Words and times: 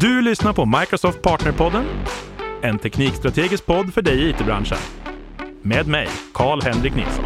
Du 0.00 0.22
lyssnar 0.22 0.52
på 0.52 0.64
Microsoft 0.80 1.22
Partnerpodden, 1.22 1.84
en 2.62 2.78
teknikstrategisk 2.78 3.66
podd 3.66 3.94
för 3.94 4.02
dig 4.02 4.22
i 4.22 4.30
it-branschen. 4.30 4.78
Med 5.62 5.86
mig, 5.88 6.08
Karl-Henrik 6.34 6.94
Nilsson. 6.94 7.24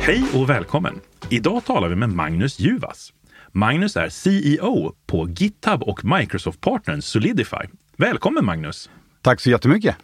Hej 0.00 0.24
och 0.34 0.50
välkommen! 0.50 1.00
Idag 1.28 1.64
talar 1.64 1.88
vi 1.88 1.96
med 1.96 2.08
Magnus 2.08 2.58
Juvas. 2.60 3.12
Magnus 3.52 3.96
är 3.96 4.08
CEO 4.08 4.94
på 5.06 5.28
GitHub 5.28 5.82
och 5.82 6.04
Microsoft-partnern 6.04 7.02
Solidify. 7.02 7.66
Välkommen 7.96 8.44
Magnus! 8.44 8.90
Tack 9.22 9.40
så 9.40 9.50
jättemycket! 9.50 9.96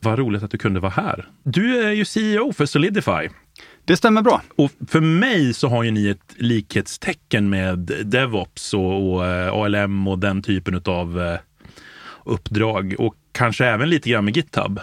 Vad 0.00 0.18
roligt 0.18 0.42
att 0.42 0.50
du 0.50 0.58
kunde 0.58 0.80
vara 0.80 0.92
här. 0.92 1.28
Du 1.42 1.86
är 1.86 1.92
ju 1.92 2.04
CEO 2.04 2.52
för 2.52 2.66
Solidify. 2.66 3.28
Det 3.86 3.96
stämmer 3.96 4.22
bra. 4.22 4.42
Och 4.56 4.70
för 4.88 5.00
mig 5.00 5.54
så 5.54 5.68
har 5.68 5.82
ju 5.82 5.90
ni 5.90 6.08
ett 6.08 6.34
likhetstecken 6.36 7.50
med 7.50 7.78
DevOps 8.04 8.74
och, 8.74 9.12
och 9.12 9.26
eh, 9.26 9.52
ALM 9.52 10.08
och 10.08 10.18
den 10.18 10.42
typen 10.42 10.82
av 10.84 11.20
eh, 11.20 11.38
uppdrag 12.24 12.94
och 12.98 13.14
kanske 13.32 13.66
även 13.66 13.90
lite 13.90 14.10
grann 14.10 14.24
med 14.24 14.36
GitHub. 14.36 14.80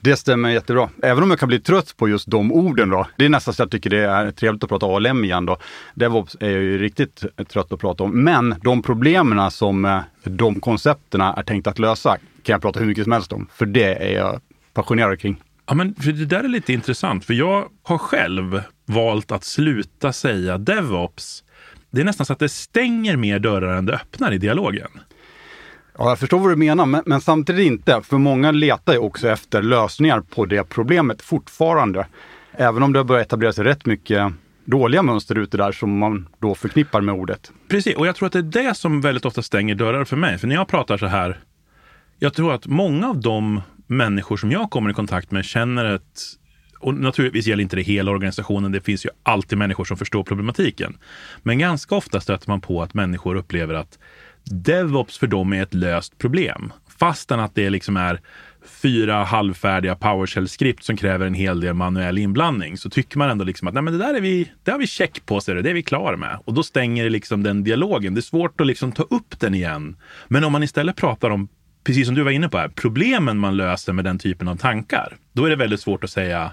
Det 0.00 0.16
stämmer 0.16 0.50
jättebra. 0.50 0.88
Även 1.02 1.22
om 1.22 1.30
jag 1.30 1.38
kan 1.38 1.48
bli 1.48 1.60
trött 1.60 1.94
på 1.96 2.08
just 2.08 2.30
de 2.30 2.52
orden 2.52 2.90
då. 2.90 3.06
Det 3.16 3.24
är 3.24 3.28
nästan 3.28 3.54
så 3.54 3.62
jag 3.62 3.70
tycker 3.70 3.90
det 3.90 4.04
är 4.04 4.30
trevligt 4.30 4.64
att 4.64 4.70
prata 4.70 4.86
ALM 4.86 5.24
igen 5.24 5.46
då. 5.46 5.56
DevOps 5.94 6.36
är 6.40 6.50
jag 6.50 6.62
ju 6.62 6.78
riktigt 6.78 7.24
trött 7.48 7.72
att 7.72 7.80
prata 7.80 8.04
om. 8.04 8.24
Men 8.24 8.54
de 8.62 8.82
problemen 8.82 9.50
som 9.50 9.84
eh, 9.84 10.00
de 10.24 10.60
koncepterna 10.60 11.34
är 11.34 11.42
tänkt 11.42 11.66
att 11.66 11.78
lösa 11.78 12.16
kan 12.42 12.52
jag 12.52 12.62
prata 12.62 12.80
hur 12.80 12.86
mycket 12.86 13.04
som 13.04 13.12
helst 13.12 13.32
om. 13.32 13.46
För 13.52 13.66
det 13.66 13.94
är 13.94 14.18
jag 14.18 14.40
passionerad 14.74 15.20
kring. 15.20 15.42
Ja, 15.70 15.74
men 15.74 15.94
för 15.94 16.12
det 16.12 16.24
där 16.24 16.44
är 16.44 16.48
lite 16.48 16.72
intressant, 16.72 17.24
för 17.24 17.34
jag 17.34 17.68
har 17.82 17.98
själv 17.98 18.62
valt 18.86 19.32
att 19.32 19.44
sluta 19.44 20.12
säga 20.12 20.58
DevOps. 20.58 21.44
Det 21.90 22.00
är 22.00 22.04
nästan 22.04 22.26
så 22.26 22.32
att 22.32 22.38
det 22.38 22.48
stänger 22.48 23.16
mer 23.16 23.38
dörrar 23.38 23.76
än 23.76 23.86
det 23.86 23.94
öppnar 23.94 24.32
i 24.32 24.38
dialogen. 24.38 24.88
Ja, 25.98 26.08
jag 26.08 26.18
förstår 26.18 26.38
vad 26.38 26.50
du 26.50 26.56
menar, 26.56 26.86
men, 26.86 27.02
men, 27.06 27.20
samtidigt 27.20 27.66
inte. 27.66 28.02
För 28.02 28.18
många 28.18 28.50
letar 28.50 28.92
ju 28.92 28.98
också 28.98 29.28
efter 29.28 29.62
lösningar 29.62 30.20
på 30.20 30.46
det 30.46 30.64
problemet 30.64 31.22
fortfarande. 31.22 32.06
Även 32.52 32.82
om 32.82 32.92
det 32.92 32.98
har 32.98 33.04
börjat 33.04 33.26
etablera 33.26 33.52
sig 33.52 33.64
rätt 33.64 33.86
mycket 33.86 34.32
dåliga 34.64 35.02
mönster 35.02 35.38
ute 35.38 35.56
där 35.56 35.72
som 35.72 35.98
man 35.98 36.28
då 36.38 36.54
förknippar 36.54 37.00
med 37.00 37.14
ordet. 37.14 37.52
Precis, 37.68 37.96
och 37.96 38.06
jag 38.06 38.16
tror 38.16 38.26
att 38.26 38.32
det 38.32 38.38
är 38.38 38.64
det 38.64 38.74
som 38.74 39.00
väldigt 39.00 39.24
ofta 39.24 39.42
stänger 39.42 39.74
dörrar 39.74 40.04
för 40.04 40.16
mig. 40.16 40.38
För 40.38 40.46
när 40.46 40.54
jag 40.54 40.68
pratar 40.68 40.96
så 40.96 41.06
här, 41.06 41.40
jag 42.18 42.34
tror 42.34 42.52
att 42.52 42.66
många 42.66 43.08
av 43.08 43.20
de 43.20 43.60
människor 43.90 44.36
som 44.36 44.52
jag 44.52 44.70
kommer 44.70 44.90
i 44.90 44.94
kontakt 44.94 45.30
med 45.30 45.44
känner 45.44 45.84
ett 45.84 46.20
och 46.80 46.94
naturligtvis 46.94 47.46
gäller 47.46 47.62
inte 47.62 47.76
det 47.76 47.82
hela 47.82 48.10
organisationen. 48.10 48.72
Det 48.72 48.80
finns 48.80 49.06
ju 49.06 49.10
alltid 49.22 49.58
människor 49.58 49.84
som 49.84 49.96
förstår 49.96 50.24
problematiken. 50.24 50.98
Men 51.42 51.58
ganska 51.58 51.94
ofta 51.94 52.20
stöter 52.20 52.48
man 52.48 52.60
på 52.60 52.82
att 52.82 52.94
människor 52.94 53.34
upplever 53.34 53.74
att 53.74 53.98
DevOps 54.44 55.18
för 55.18 55.26
dem 55.26 55.52
är 55.52 55.62
ett 55.62 55.74
löst 55.74 56.18
problem. 56.18 56.72
Fastän 56.98 57.40
att 57.40 57.54
det 57.54 57.70
liksom 57.70 57.96
är 57.96 58.20
fyra 58.82 59.24
halvfärdiga 59.24 59.94
PowerShell-skript 59.94 60.84
som 60.84 60.96
kräver 60.96 61.26
en 61.26 61.34
hel 61.34 61.60
del 61.60 61.74
manuell 61.74 62.18
inblandning 62.18 62.76
så 62.76 62.90
tycker 62.90 63.18
man 63.18 63.30
ändå 63.30 63.44
liksom 63.44 63.68
att 63.68 63.74
Nej, 63.74 63.82
men 63.82 63.92
det 63.92 63.98
där 63.98 64.14
är 64.14 64.20
vi, 64.20 64.52
det 64.64 64.70
har 64.70 64.78
vi 64.78 64.86
check 64.86 65.26
på, 65.26 65.40
så 65.40 65.54
det 65.54 65.70
är 65.70 65.74
vi 65.74 65.82
klara 65.82 66.16
med. 66.16 66.38
Och 66.44 66.54
då 66.54 66.62
stänger 66.62 67.04
det 67.04 67.10
liksom 67.10 67.42
den 67.42 67.64
dialogen. 67.64 68.14
Det 68.14 68.20
är 68.20 68.22
svårt 68.22 68.60
att 68.60 68.66
liksom 68.66 68.92
ta 68.92 69.02
upp 69.02 69.40
den 69.40 69.54
igen. 69.54 69.96
Men 70.28 70.44
om 70.44 70.52
man 70.52 70.62
istället 70.62 70.96
pratar 70.96 71.30
om 71.30 71.48
precis 71.84 72.06
som 72.06 72.14
du 72.14 72.22
var 72.22 72.30
inne 72.30 72.48
på 72.48 72.58
här, 72.58 72.68
problemen 72.68 73.38
man 73.38 73.56
löser 73.56 73.92
med 73.92 74.04
den 74.04 74.18
typen 74.18 74.48
av 74.48 74.56
tankar, 74.56 75.16
då 75.32 75.44
är 75.44 75.50
det 75.50 75.56
väldigt 75.56 75.80
svårt 75.80 76.04
att 76.04 76.10
säga 76.10 76.52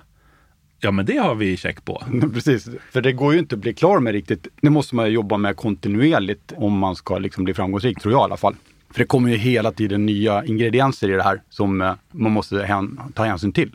Ja, 0.80 0.92
men 0.92 1.06
det 1.06 1.18
har 1.18 1.36
vi 1.36 1.58
check 1.58 1.86
på. 1.86 2.04
Precis, 2.34 2.70
för 2.92 3.02
det 3.02 3.12
går 3.12 3.34
ju 3.34 3.40
inte 3.40 3.56
att 3.56 3.62
bli 3.62 3.74
klar 3.74 4.00
med 4.00 4.14
riktigt. 4.14 4.48
Det 4.62 4.70
måste 4.70 4.96
man 4.96 5.12
jobba 5.12 5.38
med 5.38 5.56
kontinuerligt 5.56 6.54
om 6.56 6.78
man 6.78 6.96
ska 6.96 7.18
liksom 7.18 7.44
bli 7.44 7.54
framgångsrik, 7.54 8.00
tror 8.00 8.14
jag 8.14 8.22
i 8.22 8.24
alla 8.24 8.38
fall. 8.38 8.56
För 8.90 9.00
det 9.00 9.06
kommer 9.06 9.30
ju 9.30 9.38
hela 9.38 9.72
tiden 9.72 10.06
nya 10.06 10.46
ingredienser 10.46 11.10
i 11.10 11.14
det 11.14 11.24
här 11.24 11.42
som 11.50 11.82
eh, 11.82 11.94
man 12.12 12.32
måste 12.32 12.86
ta 13.14 13.24
hänsyn 13.24 13.52
till. 13.52 13.72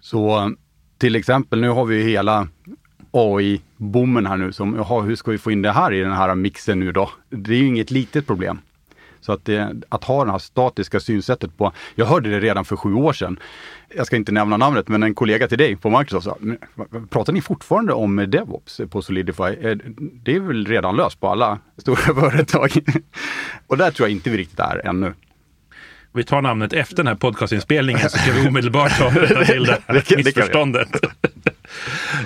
Så 0.00 0.52
till 0.98 1.16
exempel, 1.16 1.60
nu 1.60 1.68
har 1.68 1.84
vi 1.84 1.96
ju 1.96 2.02
hela 2.02 2.48
AI-bommen 3.10 4.26
här 4.26 4.36
nu 4.36 4.52
som, 4.52 4.74
jaha, 4.74 5.02
hur 5.02 5.16
ska 5.16 5.30
vi 5.30 5.38
få 5.38 5.50
in 5.50 5.62
det 5.62 5.72
här 5.72 5.92
i 5.92 6.00
den 6.00 6.12
här 6.12 6.34
mixen 6.34 6.80
nu 6.80 6.92
då? 6.92 7.10
Det 7.30 7.52
är 7.52 7.58
ju 7.58 7.66
inget 7.66 7.90
litet 7.90 8.26
problem. 8.26 8.58
Så 9.22 9.32
att, 9.32 9.44
det, 9.44 9.82
att 9.88 10.04
ha 10.04 10.24
det 10.24 10.30
här 10.30 10.38
statiska 10.38 11.00
synsättet 11.00 11.56
på, 11.56 11.72
jag 11.94 12.06
hörde 12.06 12.30
det 12.30 12.40
redan 12.40 12.64
för 12.64 12.76
sju 12.76 12.94
år 12.94 13.12
sedan. 13.12 13.38
Jag 13.94 14.06
ska 14.06 14.16
inte 14.16 14.32
nämna 14.32 14.56
namnet, 14.56 14.88
men 14.88 15.02
en 15.02 15.14
kollega 15.14 15.48
till 15.48 15.58
dig 15.58 15.76
på 15.76 15.98
Microsoft 15.98 16.24
sa, 16.24 16.36
pratar 17.10 17.32
ni 17.32 17.40
fortfarande 17.40 17.92
om 17.92 18.16
DevOps 18.16 18.80
på 18.90 19.02
Solidify? 19.02 19.74
Det 20.22 20.36
är 20.36 20.40
väl 20.40 20.66
redan 20.66 20.96
löst 20.96 21.20
på 21.20 21.28
alla 21.28 21.58
stora 21.76 21.96
företag? 21.96 22.70
Och 23.66 23.76
där 23.76 23.90
tror 23.90 24.08
jag 24.08 24.16
inte 24.16 24.30
vi 24.30 24.36
riktigt 24.36 24.60
är 24.60 24.86
ännu 24.86 25.14
vi 26.14 26.24
tar 26.24 26.42
namnet 26.42 26.72
efter 26.72 26.96
den 26.96 27.06
här 27.06 27.14
podcastinspelningen 27.14 28.10
så 28.10 28.18
ska 28.18 28.32
vi 28.32 28.48
omedelbart 28.48 28.98
ta 28.98 29.10
till 29.10 29.64
det 29.64 29.78
här 29.86 30.16
missförståndet. 30.16 30.88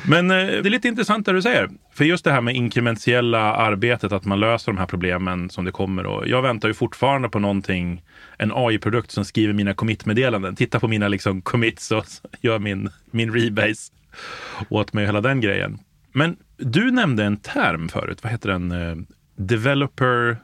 Men 0.09 0.31
eh, 0.31 0.37
det 0.37 0.69
är 0.69 0.71
lite 0.71 0.89
intressant 0.89 1.27
det 1.27 1.33
du 1.33 1.43
säger. 1.43 1.71
För 1.93 2.05
just 2.05 2.25
det 2.25 2.33
här 2.33 2.41
med 2.41 2.55
inkrementiella 2.57 3.55
arbetet, 3.55 4.13
att 4.13 4.25
man 4.25 4.41
löser 4.41 4.73
de 4.73 4.79
här 4.79 4.87
problemen 4.87 5.51
som 5.51 5.65
det 5.65 5.73
kommer. 5.73 6.07
Och 6.07 6.29
jag 6.29 6.43
väntar 6.43 6.69
ju 6.69 6.75
fortfarande 6.75 7.29
på 7.29 7.39
någonting, 7.39 8.03
en 8.39 8.53
AI-produkt 8.55 9.11
som 9.11 9.25
skriver 9.25 9.55
mina 9.55 9.75
commit-meddelanden. 9.75 10.57
Titta 10.57 10.81
på 10.81 10.89
mina 10.89 11.09
liksom, 11.09 11.43
commits 11.43 11.91
och 11.91 12.05
gör 12.41 12.59
min, 12.59 12.91
min 13.11 13.33
rebase 13.33 13.93
åt 14.69 14.93
mig 14.93 15.03
och 15.03 15.09
hela 15.09 15.21
den 15.21 15.41
grejen. 15.41 15.79
Men 16.13 16.37
du 16.57 16.91
nämnde 16.91 17.25
en 17.25 17.37
term 17.37 17.89
förut, 17.89 18.19
vad 18.23 18.33
heter 18.33 18.49
den? 18.49 18.73
Eh, 18.73 18.97
developer 19.37 20.37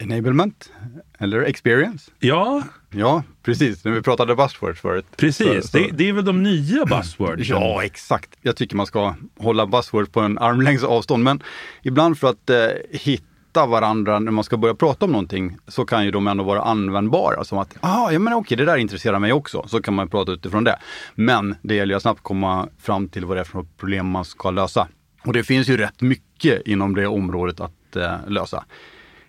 Enablement 0.00 0.72
eller 1.18 1.42
experience. 1.42 2.10
Ja. 2.18 2.62
Ja, 2.90 3.22
precis. 3.42 3.84
När 3.84 3.92
vi 3.92 4.02
pratade 4.02 4.36
buzzwords 4.36 4.80
förut. 4.80 5.06
Precis, 5.16 5.62
så, 5.62 5.68
så. 5.68 5.78
Det, 5.78 5.90
det, 5.92 6.08
är 6.08 6.12
väl 6.12 6.24
de 6.24 6.42
nya 6.42 6.84
buzzwords. 6.84 7.48
ja, 7.48 7.84
exakt. 7.84 8.30
Jag 8.42 8.56
tycker 8.56 8.76
man 8.76 8.86
ska 8.86 9.14
hålla 9.38 9.66
buzzwords 9.66 10.10
på 10.10 10.20
en 10.20 10.38
armlängds 10.38 10.84
avstånd. 10.84 11.24
Men 11.24 11.42
ibland 11.82 12.18
för 12.18 12.30
att 12.30 12.50
eh, 12.50 12.56
hitta 12.90 13.66
varandra 13.66 14.18
när 14.18 14.32
man 14.32 14.44
ska 14.44 14.56
börja 14.56 14.74
prata 14.74 15.04
om 15.04 15.12
någonting 15.12 15.56
så 15.68 15.84
kan 15.84 16.04
ju 16.04 16.10
de 16.10 16.26
ändå 16.26 16.44
vara 16.44 16.62
användbara. 16.62 17.44
Som 17.44 17.58
att, 17.58 17.76
ah, 17.80 18.10
ja 18.10 18.18
men 18.18 18.32
okej, 18.32 18.56
det 18.56 18.64
där 18.64 18.76
intresserar 18.76 19.18
mig 19.18 19.32
också. 19.32 19.64
Så 19.68 19.82
kan 19.82 19.94
man 19.94 20.08
prata 20.08 20.32
utifrån 20.32 20.64
det. 20.64 20.78
Men 21.14 21.56
det 21.62 21.74
gäller 21.74 21.92
ju 21.92 21.96
att 21.96 22.02
snabbt 22.02 22.22
komma 22.22 22.68
fram 22.78 23.08
till 23.08 23.24
vad 23.24 23.36
det 23.36 23.40
är 23.40 23.44
för 23.44 23.66
problem 23.78 24.06
man 24.06 24.24
ska 24.24 24.50
lösa. 24.50 24.88
Och 25.24 25.32
det 25.32 25.44
finns 25.44 25.68
ju 25.68 25.76
rätt 25.76 26.00
mycket 26.00 26.66
inom 26.66 26.94
det 26.94 27.06
området 27.06 27.60
att 27.60 27.96
eh, 27.96 28.14
lösa. 28.26 28.64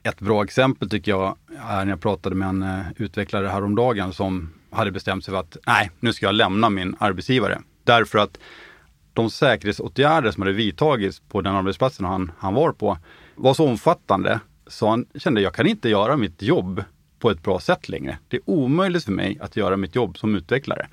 Ett 0.04 0.20
bra 0.20 0.44
exempel 0.44 0.90
tycker 0.90 1.12
jag 1.12 1.38
är 1.58 1.86
när 1.86 1.92
jag 1.92 2.02
pratade 2.02 2.36
med 2.36 2.48
en 2.48 2.64
eh, 2.64 2.80
utvecklare 2.98 3.48
häromdagen 3.48 4.14
som 4.14 4.54
hade 4.70 4.92
bestämt 4.92 5.26
sig 5.26 5.32
för 5.32 5.40
att 5.40 5.58
nej, 5.68 5.92
nu 6.00 6.14
ska 6.14 6.26
jag 6.26 6.36
lämna 6.36 6.70
min 6.70 6.96
arbetsgivare. 7.00 7.62
Därför 7.84 8.20
att 8.20 8.40
de 9.14 9.30
säkerhetsåtgärder 9.30 10.32
som 10.32 10.42
hade 10.42 10.54
vidtagits 10.54 11.20
på 11.20 11.42
den 11.42 11.56
arbetsplatsen 11.56 12.06
han, 12.06 12.32
han 12.38 12.54
var 12.54 12.72
på 12.72 12.98
var 13.36 13.54
så 13.54 13.68
omfattande 13.68 14.40
så 14.68 14.90
han 14.90 15.06
kände 15.16 15.42
jag 15.42 15.54
kan 15.54 15.68
inte 15.68 15.90
göra 15.90 16.18
mitt 16.18 16.42
jobb 16.42 16.84
på 17.20 17.32
ett 17.32 17.44
bra 17.44 17.60
sätt 17.60 17.90
längre. 17.90 18.18
Det 18.28 18.38
är 18.38 18.42
omöjligt 18.46 19.04
för 19.04 19.12
mig 19.12 19.38
att 19.42 19.56
göra 19.56 19.78
mitt 19.78 19.96
jobb 19.96 20.18
som 20.18 20.36
utvecklare. 20.36 20.88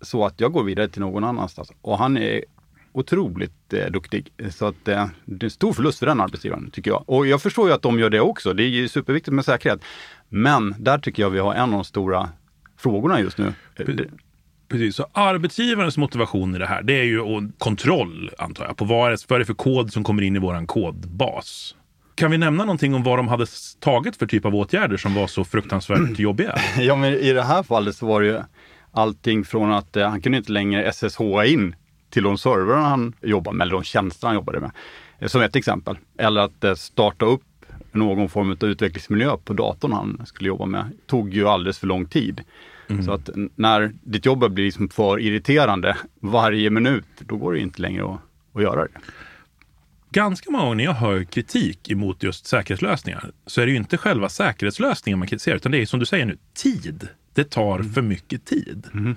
Så 0.00 0.26
att 0.26 0.40
jag 0.40 0.52
går 0.52 0.64
vidare 0.64 0.88
till 0.88 1.00
någon 1.00 1.24
annanstans. 1.24 1.72
Och 1.80 1.98
han 1.98 2.16
är 2.16 2.44
otroligt 2.92 3.72
eh, 3.72 3.86
duktig. 3.86 4.32
Så 4.50 4.66
att 4.66 4.88
eh, 4.88 5.06
det 5.24 5.44
är 5.44 5.46
en 5.46 5.50
stor 5.50 5.72
förlust 5.72 5.98
för 5.98 6.06
den 6.06 6.20
arbetsgivaren, 6.20 6.70
tycker 6.70 6.90
jag. 6.90 7.04
Och 7.06 7.26
jag 7.26 7.42
förstår 7.42 7.68
ju 7.68 7.74
att 7.74 7.82
de 7.82 7.98
gör 7.98 8.10
det 8.10 8.20
också. 8.20 8.52
Det 8.52 8.62
är 8.62 8.68
ju 8.68 8.88
superviktigt 8.88 9.34
med 9.34 9.44
säkerhet. 9.44 9.80
Men 10.28 10.74
där 10.78 10.98
tycker 10.98 11.22
jag 11.22 11.30
vi 11.30 11.38
har 11.38 11.54
en 11.54 11.62
av 11.62 11.70
de 11.70 11.84
stora 11.84 12.28
frågorna 12.78 13.20
just 13.20 13.38
nu. 13.38 13.54
Precis, 14.68 14.96
så 14.96 15.06
arbetsgivarens 15.12 15.98
motivation 15.98 16.54
i 16.54 16.58
det 16.58 16.66
här, 16.66 16.82
det 16.82 17.00
är 17.00 17.04
ju 17.04 17.50
kontroll, 17.58 18.30
antar 18.38 18.64
jag, 18.64 18.76
på 18.76 18.84
vad 18.84 19.12
är 19.12 19.38
det 19.38 19.44
för 19.44 19.54
kod 19.54 19.92
som 19.92 20.04
kommer 20.04 20.22
in 20.22 20.36
i 20.36 20.38
våran 20.38 20.66
kodbas. 20.66 21.74
Kan 22.14 22.30
vi 22.30 22.38
nämna 22.38 22.64
någonting 22.64 22.94
om 22.94 23.02
vad 23.02 23.18
de 23.18 23.28
hade 23.28 23.46
tagit 23.80 24.16
för 24.16 24.26
typ 24.26 24.44
av 24.44 24.54
åtgärder 24.54 24.96
som 24.96 25.14
var 25.14 25.26
så 25.26 25.44
fruktansvärt 25.44 25.98
jobbiga? 26.18 26.58
Ja, 26.78 26.96
men 26.96 27.12
i 27.12 27.32
det 27.32 27.42
här 27.42 27.62
fallet 27.62 27.96
så 27.96 28.06
var 28.06 28.20
det 28.20 28.26
ju 28.26 28.40
allting 28.92 29.44
från 29.44 29.72
att 29.72 29.96
eh, 29.96 30.08
han 30.08 30.20
kunde 30.20 30.38
inte 30.38 30.52
längre 30.52 30.92
SSH 30.92 31.20
in 31.46 31.74
till 32.12 32.22
de 32.22 32.38
servrarna 32.38 32.88
han 32.88 33.12
jobbade 33.20 33.56
med, 33.56 33.64
eller 33.64 33.72
de 33.72 33.82
tjänster 33.82 34.26
han 34.26 34.34
jobbade 34.34 34.60
med. 34.60 34.70
Eh, 35.18 35.28
som 35.28 35.42
ett 35.42 35.56
exempel. 35.56 35.96
Eller 36.18 36.40
att 36.40 36.64
eh, 36.64 36.74
starta 36.74 37.26
upp 37.26 37.42
någon 37.92 38.28
form 38.28 38.50
av 38.50 38.64
utvecklingsmiljö 38.64 39.36
på 39.44 39.52
datorn 39.52 39.92
han 39.92 40.22
skulle 40.24 40.48
jobba 40.48 40.66
med. 40.66 40.90
tog 41.06 41.34
ju 41.34 41.48
alldeles 41.48 41.78
för 41.78 41.86
lång 41.86 42.06
tid. 42.06 42.40
Mm. 42.88 43.04
Så 43.04 43.12
att 43.12 43.30
när 43.54 43.92
ditt 44.02 44.26
jobb 44.26 44.52
blir 44.52 44.64
liksom 44.64 44.88
för 44.88 45.20
irriterande 45.20 45.96
varje 46.20 46.70
minut, 46.70 47.04
då 47.18 47.36
går 47.36 47.52
det 47.52 47.60
inte 47.60 47.82
längre 47.82 48.04
att, 48.04 48.20
att 48.52 48.62
göra 48.62 48.82
det. 48.82 48.90
Ganska 50.10 50.50
många 50.50 50.64
gånger 50.64 50.76
när 50.76 50.84
jag 50.84 50.92
hör 50.92 51.24
kritik 51.24 51.90
emot 51.90 52.22
just 52.22 52.46
säkerhetslösningar 52.46 53.30
så 53.46 53.60
är 53.60 53.66
det 53.66 53.72
ju 53.72 53.78
inte 53.78 53.96
själva 53.96 54.28
säkerhetslösningen 54.28 55.18
man 55.18 55.28
kritiserar, 55.28 55.56
utan 55.56 55.72
det 55.72 55.78
är 55.78 55.86
som 55.86 56.00
du 56.00 56.06
säger 56.06 56.26
nu, 56.26 56.36
tid. 56.54 57.08
Det 57.34 57.50
tar 57.50 57.74
mm. 57.78 57.92
för 57.92 58.02
mycket 58.02 58.44
tid. 58.44 58.86
Mm. 58.94 59.16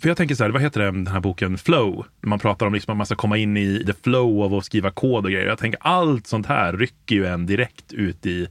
För 0.00 0.08
jag 0.08 0.16
tänker 0.16 0.34
så 0.34 0.44
här, 0.44 0.50
vad 0.50 0.62
heter 0.62 0.80
det, 0.80 0.86
den 0.86 1.06
här 1.06 1.20
boken 1.20 1.58
Flow? 1.58 2.06
Man 2.20 2.38
pratar 2.38 2.66
om 2.66 2.74
liksom 2.74 2.92
att 2.92 2.96
man 2.96 3.06
ska 3.06 3.14
komma 3.14 3.36
in 3.36 3.56
i 3.56 3.84
the 3.86 3.92
flow 3.92 4.42
av 4.42 4.54
att 4.54 4.64
skriva 4.64 4.90
kod 4.90 5.24
och 5.24 5.30
grejer. 5.30 5.46
Jag 5.46 5.58
tänker 5.58 5.80
allt 5.82 6.26
sånt 6.26 6.46
här 6.46 6.72
rycker 6.72 7.14
ju 7.16 7.26
en 7.26 7.46
direkt 7.46 7.92
ut 7.92 8.26
i 8.26 8.48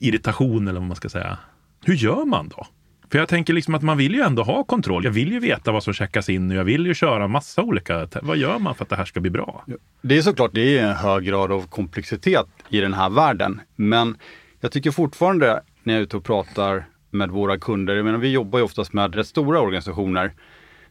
irritation 0.00 0.68
eller 0.68 0.80
vad 0.80 0.88
man 0.88 0.96
ska 0.96 1.08
säga. 1.08 1.38
Hur 1.84 1.94
gör 1.94 2.24
man 2.24 2.48
då? 2.48 2.66
För 3.10 3.18
jag 3.18 3.28
tänker 3.28 3.52
liksom 3.52 3.74
att 3.74 3.82
man 3.82 3.98
vill 3.98 4.14
ju 4.14 4.20
ändå 4.20 4.42
ha 4.42 4.64
kontroll. 4.64 5.04
Jag 5.04 5.10
vill 5.10 5.32
ju 5.32 5.40
veta 5.40 5.72
vad 5.72 5.82
som 5.82 5.92
checkas 5.92 6.28
in 6.28 6.50
och 6.50 6.56
jag 6.56 6.64
vill 6.64 6.86
ju 6.86 6.94
köra 6.94 7.28
massa 7.28 7.62
olika... 7.62 8.08
Vad 8.22 8.36
gör 8.36 8.58
man 8.58 8.74
för 8.74 8.84
att 8.84 8.88
det 8.88 8.96
här 8.96 9.04
ska 9.04 9.20
bli 9.20 9.30
bra? 9.30 9.64
Det 10.02 10.18
är 10.18 10.22
såklart, 10.22 10.50
det 10.54 10.78
är 10.78 10.86
en 10.86 10.96
hög 10.96 11.24
grad 11.24 11.52
av 11.52 11.66
komplexitet 11.66 12.46
i 12.68 12.80
den 12.80 12.94
här 12.94 13.10
världen. 13.10 13.60
Men 13.76 14.16
jag 14.60 14.72
tycker 14.72 14.90
fortfarande 14.90 15.62
när 15.82 15.94
jag 15.94 16.00
är 16.00 16.04
ute 16.04 16.16
och 16.16 16.24
pratar 16.24 16.84
med 17.10 17.30
våra 17.30 17.58
kunder, 17.58 17.96
jag 17.96 18.04
menar 18.04 18.18
vi 18.18 18.32
jobbar 18.32 18.58
ju 18.58 18.64
oftast 18.64 18.92
med 18.92 19.14
rätt 19.14 19.26
stora 19.26 19.60
organisationer 19.60 20.32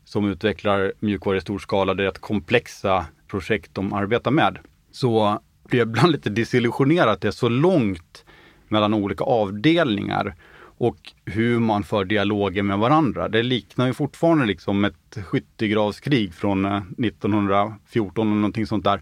som 0.04 0.30
utvecklar 0.30 0.94
mjukvara 1.00 1.38
i 1.38 1.42
stor 1.42 1.60
skala. 1.60 1.94
Det 1.94 2.04
är 2.04 2.08
rätt 2.08 2.22
komplexa 2.22 3.06
projekt 3.28 3.76
de 3.76 3.94
arbetar 3.94 4.32
med. 4.32 4.58
Så 4.92 5.40
blir 5.68 5.80
jag 5.80 5.88
ibland 5.88 6.12
lite 6.12 6.30
desillusionerad 6.30 7.10
att 7.10 7.22
det 7.22 7.28
är 7.28 7.32
så 7.32 7.50
långt 7.50 8.26
mellan 8.68 8.94
olika 8.94 9.24
avdelningar 9.24 10.36
och 10.80 11.14
hur 11.26 11.60
man 11.60 11.84
för 11.84 12.06
dialoger 12.06 12.64
med 12.64 12.80
varandra. 12.80 13.30
Det 13.30 13.44
liknar 13.44 13.88
ju 13.88 13.94
fortfarande 13.94 14.46
liksom 14.46 14.86
ett 14.86 15.18
skyttegravskrig 15.26 16.34
från 16.34 16.66
1914 16.66 18.28
eller 18.28 18.36
någonting 18.36 18.68
sånt 18.68 18.84
där, 18.84 19.02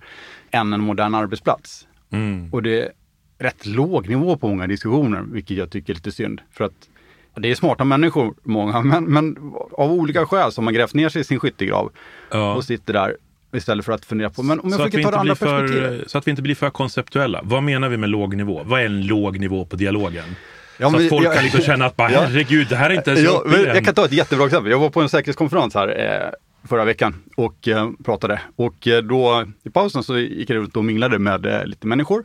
än 0.52 0.74
en 0.74 0.82
modern 0.82 1.16
arbetsplats. 1.16 1.88
Mm. 2.10 2.54
Och 2.54 2.64
det 2.64 2.82
är 2.82 2.92
rätt 3.38 3.66
låg 3.66 4.10
nivå 4.10 4.38
på 4.38 4.48
många 4.48 4.68
diskussioner, 4.68 5.22
vilket 5.32 5.58
jag 5.58 5.72
tycker 5.72 5.94
är 5.94 5.96
lite 5.96 6.12
synd. 6.12 6.42
För 6.52 6.64
att 6.64 6.90
det 7.40 7.52
är 7.52 7.56
smarta 7.56 7.84
människor, 7.84 8.34
många, 8.44 8.82
men, 8.82 9.04
men 9.04 9.54
av 9.72 9.92
olika 9.92 10.26
skäl 10.26 10.52
så 10.52 10.62
har 10.62 10.64
man 10.64 10.74
grävt 10.74 10.94
ner 10.94 11.10
sig 11.10 11.22
i 11.22 11.24
sin 11.24 11.40
skyttegrav 11.40 11.92
ja. 12.32 12.56
och 12.56 12.64
sitter 12.64 12.94
där 12.94 13.16
istället 13.56 13.86
för 13.86 13.94
att 13.94 14.06
fundera 14.06 14.30
på, 14.30 14.44
men 14.44 14.60
om 14.60 14.70
jag 14.70 14.78
försöker 14.78 15.04
ta 15.04 15.12
det 15.12 15.18
andra 15.18 15.36
perspektivet. 15.36 16.12
Så 16.12 16.18
att 16.18 16.28
vi 16.28 16.32
inte 16.32 16.42
blir 16.42 16.56
för 16.56 16.70
konceptuella. 16.70 17.40
Vad 17.44 17.64
menar 17.64 17.90
vi 17.90 17.98
med 17.98 18.10
låg 18.10 18.36
nivå? 18.36 18.62
Vad 18.66 18.82
är 18.82 18.86
en 18.86 19.08
låg 19.08 19.40
nivå 19.40 19.66
på 19.66 19.76
dialogen? 19.76 20.36
Ja, 20.78 20.90
så 20.90 20.98
att 20.98 21.10
folk 21.10 21.26
jag, 21.26 21.34
kan 21.34 21.44
liksom 21.44 21.62
känna 21.62 21.86
att 21.86 21.96
bara, 21.96 22.08
herregud, 22.08 22.68
det 22.70 22.76
här 22.76 22.90
är 22.90 22.94
inte 22.94 23.12
ens 23.12 23.24
ja, 23.24 23.44
Jag 23.46 23.86
kan 23.86 23.94
ta 23.94 24.06
ett 24.06 24.12
jättebra 24.12 24.46
exempel. 24.46 24.72
Jag 24.72 24.80
var 24.80 24.90
på 24.90 25.02
en 25.02 25.10
säkerhetskonferens 25.10 25.76
här 25.76 25.88
eh, 25.88 26.30
förra 26.68 26.86
veckan 26.86 27.24
och 27.36 27.68
eh, 27.68 27.90
pratade. 28.04 28.42
Och 28.56 28.88
eh, 28.88 29.02
då 29.02 29.46
i 29.64 29.70
pausen 29.70 30.04
så 30.04 30.18
gick 30.18 30.50
jag 30.50 30.58
runt 30.58 30.78
och 30.78 30.86
minglade 30.86 31.20
med 31.20 31.46
eh, 31.46 31.66
lite 31.66 31.88
människor. 31.88 32.24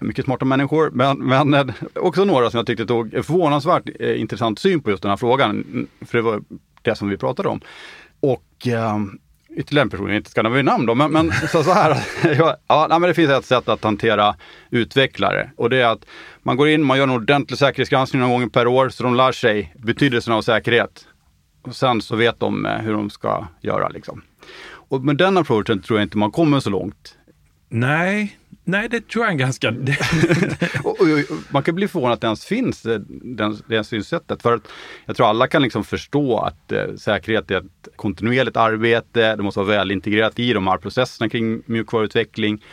Mycket 0.00 0.24
smarta 0.24 0.44
människor, 0.44 0.90
men, 0.90 1.18
men 1.18 1.72
också 1.94 2.24
några 2.24 2.50
som 2.50 2.58
jag 2.58 2.66
tyckte 2.66 2.86
tog 2.86 3.10
förvånansvärt 3.10 3.88
intressant 4.00 4.58
syn 4.58 4.80
på 4.80 4.90
just 4.90 5.02
den 5.02 5.10
här 5.10 5.16
frågan. 5.16 5.86
För 6.00 6.18
det 6.18 6.22
var 6.22 6.42
det 6.82 6.94
som 6.94 7.08
vi 7.08 7.16
pratade 7.16 7.48
om. 7.48 7.60
Och 8.20 8.66
ytterligare 9.56 9.84
en 9.84 9.90
person, 9.90 10.08
jag 10.08 10.16
inte 10.16 10.30
ska 10.30 10.42
nämna 10.42 10.56
vid 10.56 10.64
namn 10.64 10.86
då, 10.86 10.94
men, 10.94 11.12
men 11.12 11.32
så, 11.32 11.64
så 11.64 11.72
här. 11.72 11.96
ja, 12.66 12.86
men 12.90 13.02
det 13.02 13.14
finns 13.14 13.30
ett 13.30 13.44
sätt 13.44 13.68
att 13.68 13.84
hantera 13.84 14.34
utvecklare 14.70 15.50
och 15.56 15.70
det 15.70 15.80
är 15.80 15.86
att 15.86 16.06
man 16.42 16.56
går 16.56 16.68
in, 16.68 16.82
man 16.82 16.98
gör 16.98 17.04
en 17.04 17.10
ordentlig 17.10 17.58
säkerhetsgranskning 17.58 18.22
någon 18.22 18.40
gång 18.40 18.50
per 18.50 18.66
år 18.66 18.88
så 18.88 19.02
de 19.02 19.14
lär 19.14 19.32
sig 19.32 19.74
betydelsen 19.76 20.32
av 20.32 20.42
säkerhet. 20.42 21.06
Och 21.62 21.76
sen 21.76 22.02
så 22.02 22.16
vet 22.16 22.40
de 22.40 22.66
eh, 22.66 22.78
hur 22.78 22.92
de 22.92 23.10
ska 23.10 23.46
göra 23.60 23.88
liksom. 23.88 24.22
Och 24.62 25.04
med 25.04 25.16
den 25.16 25.36
approachen 25.36 25.82
tror 25.82 25.98
jag 25.98 26.06
inte 26.06 26.18
man 26.18 26.30
kommer 26.30 26.60
så 26.60 26.70
långt. 26.70 27.16
Nej, 27.68 28.40
Nej, 28.64 28.88
det 28.88 29.08
tror 29.08 29.24
jag 29.24 29.34
är 29.34 29.38
ganska... 29.38 29.68
och, 30.84 31.00
och, 31.00 31.08
och, 31.30 31.36
man 31.52 31.62
kan 31.62 31.74
bli 31.74 31.88
förvånad 31.88 32.14
att 32.14 32.20
det 32.20 32.26
ens 32.26 32.44
finns, 32.44 32.86
eh, 32.86 33.00
det, 33.08 33.56
det 33.66 33.84
synsättet. 33.84 34.42
För 34.42 34.52
att 34.52 34.68
jag 35.06 35.16
tror 35.16 35.26
alla 35.26 35.46
kan 35.46 35.62
liksom 35.62 35.84
förstå 35.84 36.38
att 36.38 36.72
eh, 36.72 36.94
säkerhet 36.96 37.50
är 37.50 37.58
ett 37.58 37.88
kontinuerligt 37.96 38.56
arbete. 38.56 39.36
Det 39.36 39.42
måste 39.42 39.60
vara 39.60 39.68
väl 39.68 39.90
integrerat 39.90 40.38
i 40.38 40.52
de 40.52 40.66
här 40.66 40.76
processerna 40.76 41.28
kring 41.28 41.62
mjukvaruutveckling 41.66 42.64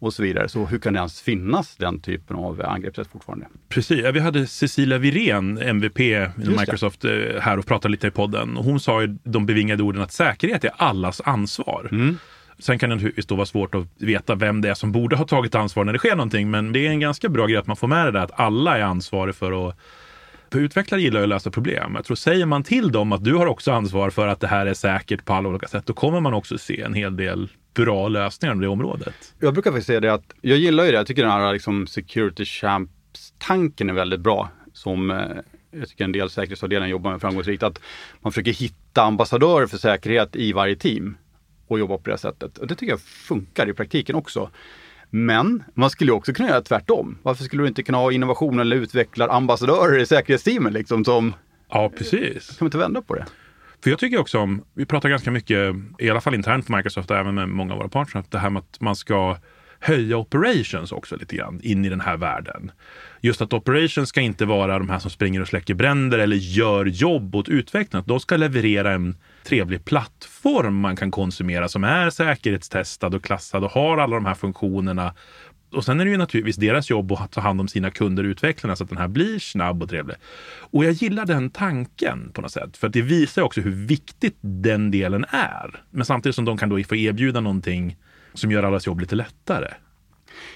och 0.00 0.12
så 0.14 0.22
vidare. 0.22 0.48
Så 0.48 0.66
hur 0.66 0.78
kan 0.78 0.92
det 0.92 0.98
ens 0.98 1.20
finnas 1.20 1.76
den 1.76 2.00
typen 2.00 2.36
av 2.36 2.62
angreppssätt 2.66 3.08
fortfarande? 3.12 3.46
Precis, 3.68 4.04
vi 4.14 4.20
hade 4.20 4.46
Cecilia 4.46 4.98
Virén, 4.98 5.58
MVP 5.58 6.00
inom 6.00 6.56
Microsoft, 6.60 7.04
eh, 7.04 7.10
här 7.40 7.58
och 7.58 7.66
pratade 7.66 7.92
lite 7.92 8.06
i 8.06 8.10
podden. 8.10 8.56
hon 8.56 8.80
sa 8.80 9.00
ju 9.00 9.18
de 9.24 9.46
bevingade 9.46 9.82
orden 9.82 10.02
att 10.02 10.12
säkerhet 10.12 10.64
är 10.64 10.70
allas 10.76 11.20
ansvar. 11.24 11.88
Mm. 11.92 12.18
Sen 12.58 12.78
kan 12.78 12.90
det 12.90 12.96
naturligtvis 12.96 13.26
då 13.26 13.34
vara 13.34 13.46
svårt 13.46 13.74
att 13.74 13.86
veta 13.98 14.34
vem 14.34 14.60
det 14.60 14.70
är 14.70 14.74
som 14.74 14.92
borde 14.92 15.16
ha 15.16 15.24
tagit 15.24 15.54
ansvar 15.54 15.84
när 15.84 15.92
det 15.92 15.98
sker 15.98 16.16
någonting. 16.16 16.50
Men 16.50 16.72
det 16.72 16.86
är 16.86 16.90
en 16.90 17.00
ganska 17.00 17.28
bra 17.28 17.46
grej 17.46 17.56
att 17.56 17.66
man 17.66 17.76
får 17.76 17.88
med 17.88 18.06
det 18.06 18.12
där 18.12 18.20
att 18.20 18.40
alla 18.40 18.78
är 18.78 18.82
ansvariga 18.82 19.32
för 19.34 19.68
att 19.68 19.76
utvecklare 20.58 21.02
gillar 21.02 21.20
ju 21.20 21.24
att 21.24 21.28
lösa 21.28 21.50
problem. 21.50 21.94
Jag 21.94 22.04
tror 22.04 22.16
säger 22.16 22.46
man 22.46 22.62
till 22.62 22.92
dem 22.92 23.12
att 23.12 23.24
du 23.24 23.34
har 23.34 23.46
också 23.46 23.72
ansvar 23.72 24.10
för 24.10 24.26
att 24.26 24.40
det 24.40 24.46
här 24.46 24.66
är 24.66 24.74
säkert 24.74 25.24
på 25.24 25.32
alla 25.32 25.48
olika 25.48 25.68
sätt, 25.68 25.86
då 25.86 25.92
kommer 25.92 26.20
man 26.20 26.34
också 26.34 26.58
se 26.58 26.80
en 26.80 26.94
hel 26.94 27.16
del 27.16 27.48
bra 27.74 28.08
lösningar 28.08 28.54
på 28.54 28.60
det 28.60 28.68
området. 28.68 29.34
Jag 29.40 29.52
brukar 29.52 29.70
faktiskt 29.70 29.86
säga 29.86 30.00
det 30.00 30.12
att 30.12 30.34
jag 30.40 30.58
gillar 30.58 30.84
ju 30.84 30.90
det. 30.90 30.96
Jag 30.96 31.06
tycker 31.06 31.22
den 31.22 31.32
här 31.32 31.52
liksom 31.52 31.86
security 31.86 32.44
champs-tanken 32.44 33.90
är 33.90 33.94
väldigt 33.94 34.20
bra. 34.20 34.50
Som 34.72 35.10
eh, 35.10 35.16
jag 35.70 35.88
tycker 35.88 36.04
en 36.04 36.12
del 36.12 36.30
säkerhetsavdelningar 36.30 36.90
jobbar 36.90 37.10
med 37.10 37.20
framgångsrikt. 37.20 37.62
Att 37.62 37.80
man 38.20 38.32
försöker 38.32 38.52
hitta 38.52 39.02
ambassadörer 39.02 39.66
för 39.66 39.78
säkerhet 39.78 40.36
i 40.36 40.52
varje 40.52 40.76
team 40.76 41.16
och 41.66 41.78
jobba 41.78 41.98
på 41.98 42.10
det 42.10 42.18
sättet. 42.18 42.58
Och 42.58 42.66
det 42.66 42.74
tycker 42.74 42.92
jag 42.92 43.00
funkar 43.00 43.68
i 43.68 43.72
praktiken 43.72 44.16
också. 44.16 44.50
Men 45.10 45.62
man 45.74 45.90
skulle 45.90 46.12
också 46.12 46.32
kunna 46.32 46.48
göra 46.48 46.60
tvärtom. 46.60 47.18
Varför 47.22 47.44
skulle 47.44 47.62
du 47.62 47.68
inte 47.68 47.82
kunna 47.82 47.98
ha 47.98 48.12
innovation 48.12 48.60
eller 48.60 48.76
utvecklarambassadörer 48.76 49.98
i 49.98 50.06
säkerhetsteamen 50.06 50.72
liksom 50.72 51.04
som... 51.04 51.34
Ja, 51.68 51.92
precis. 51.98 52.48
Kan 52.48 52.56
man 52.60 52.66
inte 52.66 52.78
vända 52.78 53.02
på 53.02 53.14
det? 53.14 53.26
För 53.82 53.90
jag 53.90 53.98
tycker 53.98 54.18
också 54.18 54.38
om, 54.38 54.64
vi 54.74 54.86
pratar 54.86 55.08
ganska 55.08 55.30
mycket, 55.30 55.74
i 55.98 56.10
alla 56.10 56.20
fall 56.20 56.34
internt 56.34 56.66
på 56.66 56.76
Microsoft 56.76 57.10
även 57.10 57.34
med 57.34 57.48
många 57.48 57.72
av 57.72 57.78
våra 57.78 57.88
partners, 57.88 58.26
det 58.28 58.38
här 58.38 58.50
med 58.50 58.60
att 58.60 58.80
man 58.80 58.96
ska 58.96 59.36
höja 59.80 60.16
operations 60.16 60.92
också 60.92 61.16
lite 61.16 61.36
grann 61.36 61.60
in 61.62 61.84
i 61.84 61.88
den 61.88 62.00
här 62.00 62.16
världen. 62.16 62.72
Just 63.20 63.40
att 63.40 63.52
operations 63.52 64.08
ska 64.08 64.20
inte 64.20 64.44
vara 64.44 64.78
de 64.78 64.88
här 64.88 64.98
som 64.98 65.10
springer 65.10 65.40
och 65.40 65.48
släcker 65.48 65.74
bränder 65.74 66.18
eller 66.18 66.36
gör 66.36 66.86
jobb 66.86 67.34
åt 67.34 67.48
utvecklarna. 67.48 68.04
De 68.06 68.20
ska 68.20 68.36
leverera 68.36 68.92
en 68.92 69.16
trevlig 69.44 69.84
plattform 69.84 70.74
man 70.74 70.96
kan 70.96 71.10
konsumera 71.10 71.68
som 71.68 71.84
är 71.84 72.10
säkerhetstestad 72.10 73.06
och 73.06 73.24
klassad 73.24 73.64
och 73.64 73.70
har 73.70 73.98
alla 73.98 74.16
de 74.16 74.26
här 74.26 74.34
funktionerna. 74.34 75.14
Och 75.72 75.84
sen 75.84 76.00
är 76.00 76.04
det 76.04 76.10
ju 76.10 76.16
naturligtvis 76.16 76.56
deras 76.56 76.90
jobb 76.90 77.12
att 77.12 77.32
ta 77.32 77.40
hand 77.40 77.60
om 77.60 77.68
sina 77.68 77.90
kunder, 77.90 78.24
och 78.24 78.28
utvecklarna, 78.28 78.76
så 78.76 78.84
att 78.84 78.90
den 78.90 78.98
här 78.98 79.08
blir 79.08 79.38
snabb 79.38 79.82
och 79.82 79.88
trevlig. 79.88 80.16
Och 80.60 80.84
jag 80.84 80.92
gillar 80.92 81.26
den 81.26 81.50
tanken 81.50 82.30
på 82.32 82.40
något 82.40 82.52
sätt, 82.52 82.76
för 82.76 82.86
att 82.86 82.92
det 82.92 83.02
visar 83.02 83.42
också 83.42 83.60
hur 83.60 83.86
viktigt 83.86 84.36
den 84.40 84.90
delen 84.90 85.24
är. 85.30 85.82
Men 85.90 86.04
samtidigt 86.04 86.36
som 86.36 86.44
de 86.44 86.58
kan 86.58 86.68
då 86.68 86.82
få 86.82 86.96
erbjuda 86.96 87.40
någonting 87.40 87.96
som 88.34 88.50
gör 88.50 88.62
allas 88.62 88.86
jobb 88.86 89.00
lite 89.00 89.14
lättare. 89.14 89.74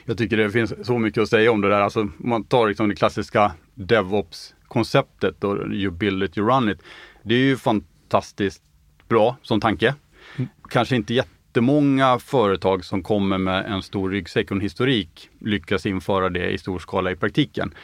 Jag 0.04 0.18
tycker 0.18 0.36
det 0.36 0.50
finns 0.50 0.86
så 0.86 0.98
mycket 0.98 1.22
att 1.22 1.28
säga 1.28 1.52
om 1.52 1.60
det 1.60 1.68
där. 1.68 1.80
Alltså, 1.80 2.08
man 2.16 2.44
tar 2.44 2.68
liksom 2.68 2.88
det 2.88 2.94
klassiska 2.94 3.52
DevOps-konceptet 3.74 5.44
och 5.44 5.72
you 5.72 5.90
build 5.90 6.22
it, 6.22 6.38
you 6.38 6.48
run 6.48 6.68
it. 6.68 6.78
Det 7.22 7.34
är 7.34 7.38
ju 7.38 7.56
fantastiskt 7.56 8.62
bra 9.08 9.36
som 9.42 9.60
tanke. 9.60 9.94
Mm. 10.36 10.48
Kanske 10.70 10.96
inte 10.96 11.14
jättemånga 11.14 12.18
företag 12.18 12.84
som 12.84 13.02
kommer 13.02 13.38
med 13.38 13.66
en 13.66 13.82
stor 13.82 14.10
ryggsäck 14.10 14.50
och 14.50 14.56
en 14.56 14.60
historik 14.60 15.30
lyckas 15.38 15.86
införa 15.86 16.28
det 16.28 16.50
i 16.50 16.58
stor 16.58 16.78
skala 16.78 17.10
i 17.10 17.16
praktiken. 17.16 17.74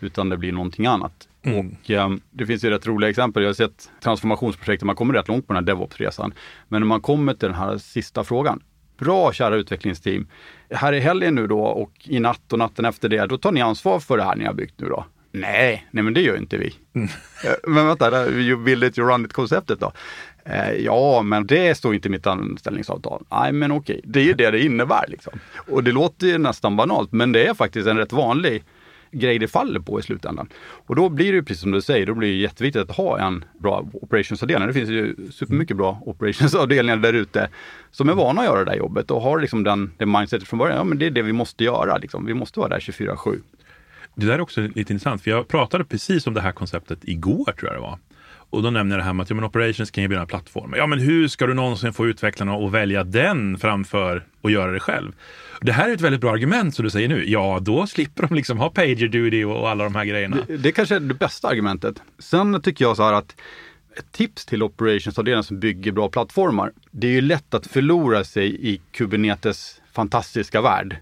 Utan 0.00 0.28
det 0.28 0.36
blir 0.36 0.52
någonting 0.52 0.86
annat. 0.86 1.28
Mm. 1.42 1.58
Och 1.58 1.90
eh, 1.90 2.10
Det 2.30 2.46
finns 2.46 2.64
ju 2.64 2.70
rätt 2.70 2.86
roliga 2.86 3.10
exempel. 3.10 3.42
Jag 3.42 3.50
har 3.50 3.54
sett 3.54 3.90
transformationsprojekt 4.02 4.80
där 4.80 4.86
man 4.86 4.96
kommer 4.96 5.14
rätt 5.14 5.28
långt 5.28 5.46
på 5.46 5.52
den 5.52 5.64
här 5.64 5.74
DevOps-resan. 5.74 6.34
Men 6.68 6.80
när 6.80 6.86
man 6.86 7.00
kommer 7.00 7.34
till 7.34 7.48
den 7.48 7.58
här 7.58 7.78
sista 7.78 8.24
frågan. 8.24 8.62
Bra 8.98 9.32
kära 9.32 9.56
utvecklingsteam. 9.56 10.26
Här 10.70 10.92
i 10.92 11.00
helgen 11.00 11.34
nu 11.34 11.46
då 11.46 11.60
och 11.60 11.92
i 12.04 12.20
natt 12.20 12.52
och 12.52 12.58
natten 12.58 12.84
efter 12.84 13.08
det, 13.08 13.26
då 13.26 13.38
tar 13.38 13.52
ni 13.52 13.60
ansvar 13.60 14.00
för 14.00 14.16
det 14.16 14.24
här 14.24 14.36
ni 14.36 14.44
har 14.44 14.54
byggt 14.54 14.80
nu 14.80 14.88
då? 14.88 15.04
Nej, 15.32 15.86
nej 15.90 16.04
men 16.04 16.14
det 16.14 16.20
gör 16.20 16.36
inte 16.36 16.56
vi. 16.56 16.74
Mm. 16.94 17.08
Eh, 17.44 17.70
men 17.70 17.86
vänta, 17.86 18.30
you 18.30 18.64
build 18.64 18.84
it, 18.84 18.98
you 18.98 19.08
run 19.08 19.24
it-konceptet 19.24 19.80
då. 19.80 19.92
Eh, 20.44 20.72
ja, 20.72 21.22
men 21.22 21.46
det 21.46 21.74
står 21.74 21.94
inte 21.94 22.08
i 22.08 22.10
mitt 22.10 22.26
anställningsavtal. 22.26 23.24
Nej, 23.30 23.52
men 23.52 23.72
okej, 23.72 24.00
det 24.04 24.20
är 24.20 24.24
ju 24.24 24.32
det 24.32 24.50
det 24.50 24.64
innebär. 24.64 25.04
Liksom. 25.08 25.32
Och 25.68 25.84
det 25.84 25.92
låter 25.92 26.26
ju 26.26 26.38
nästan 26.38 26.76
banalt, 26.76 27.12
men 27.12 27.32
det 27.32 27.46
är 27.46 27.54
faktiskt 27.54 27.88
en 27.88 27.96
rätt 27.96 28.12
vanlig 28.12 28.64
grej 29.18 29.38
det 29.38 29.48
faller 29.48 29.80
på 29.80 30.00
i 30.00 30.02
slutändan. 30.02 30.48
Och 30.62 30.96
då 30.96 31.08
blir 31.08 31.32
det 31.32 31.42
precis 31.42 31.62
som 31.62 31.70
du 31.70 31.80
säger, 31.80 32.06
då 32.06 32.14
blir 32.14 32.28
det 32.28 32.34
jätteviktigt 32.34 32.82
att 32.82 32.96
ha 32.96 33.18
en 33.18 33.44
bra 33.58 33.88
operationsavdelning. 33.92 34.68
Det 34.68 34.74
finns 34.74 34.90
ju 34.90 35.16
supermycket 35.32 35.76
bra 35.76 36.02
operationsavdelningar 36.06 36.96
där 36.96 37.12
ute 37.12 37.48
som 37.90 38.08
är 38.08 38.12
vana 38.12 38.40
att 38.40 38.46
göra 38.46 38.58
det 38.58 38.70
där 38.70 38.78
jobbet 38.78 39.10
och 39.10 39.22
har 39.22 39.40
liksom 39.40 39.64
den, 39.64 39.92
det 39.96 40.06
mindsetet 40.06 40.48
från 40.48 40.58
början. 40.58 40.76
Ja, 40.76 40.84
men 40.84 40.98
det 40.98 41.06
är 41.06 41.10
det 41.10 41.22
vi 41.22 41.32
måste 41.32 41.64
göra. 41.64 41.96
Liksom. 41.96 42.26
Vi 42.26 42.34
måste 42.34 42.60
vara 42.60 42.68
där 42.68 42.80
24-7. 42.80 43.40
Det 44.14 44.26
där 44.26 44.34
är 44.34 44.40
också 44.40 44.60
lite 44.60 44.92
intressant, 44.92 45.22
för 45.22 45.30
jag 45.30 45.48
pratade 45.48 45.84
precis 45.84 46.26
om 46.26 46.34
det 46.34 46.40
här 46.40 46.52
konceptet 46.52 46.98
igår, 47.02 47.44
tror 47.44 47.72
jag 47.72 47.74
det 47.74 47.80
var. 47.80 47.98
Och 48.56 48.62
då 48.62 48.70
nämner 48.70 48.96
jag 48.96 49.00
det 49.00 49.04
här 49.06 49.12
med 49.12 49.22
att 49.24 49.30
ja, 49.30 49.36
men 49.36 49.44
operations 49.44 49.90
kan 49.90 50.04
erbjuda 50.04 50.26
plattformar. 50.26 50.78
Ja, 50.78 50.86
men 50.86 50.98
hur 50.98 51.28
ska 51.28 51.46
du 51.46 51.54
någonsin 51.54 51.92
få 51.92 52.06
utvecklarna 52.06 52.54
att 52.54 52.72
välja 52.72 53.04
den 53.04 53.58
framför 53.58 54.26
att 54.42 54.52
göra 54.52 54.72
det 54.72 54.80
själv? 54.80 55.12
Det 55.60 55.72
här 55.72 55.88
är 55.88 55.94
ett 55.94 56.00
väldigt 56.00 56.20
bra 56.20 56.32
argument 56.32 56.74
som 56.74 56.84
du 56.84 56.90
säger 56.90 57.08
nu. 57.08 57.30
Ja, 57.30 57.58
då 57.62 57.86
slipper 57.86 58.22
de 58.22 58.34
liksom 58.34 58.58
ha 58.58 58.70
pager 58.70 59.08
duty 59.08 59.44
och 59.44 59.70
alla 59.70 59.84
de 59.84 59.94
här 59.94 60.04
grejerna. 60.04 60.36
Det, 60.46 60.56
det 60.56 60.72
kanske 60.72 60.96
är 60.96 61.00
det 61.00 61.14
bästa 61.14 61.48
argumentet. 61.48 62.02
Sen 62.18 62.62
tycker 62.62 62.84
jag 62.84 62.96
så 62.96 63.02
här 63.02 63.12
att 63.12 63.36
ett 63.98 64.12
tips 64.12 64.46
till 64.46 64.62
operationsavdelningen 64.62 65.44
som 65.44 65.60
bygger 65.60 65.92
bra 65.92 66.08
plattformar. 66.08 66.72
Det 66.90 67.06
är 67.06 67.12
ju 67.12 67.20
lätt 67.20 67.54
att 67.54 67.66
förlora 67.66 68.24
sig 68.24 68.68
i 68.72 68.80
Kubernetes 68.92 69.80
fantastiska 69.92 70.60
värld 70.60 70.96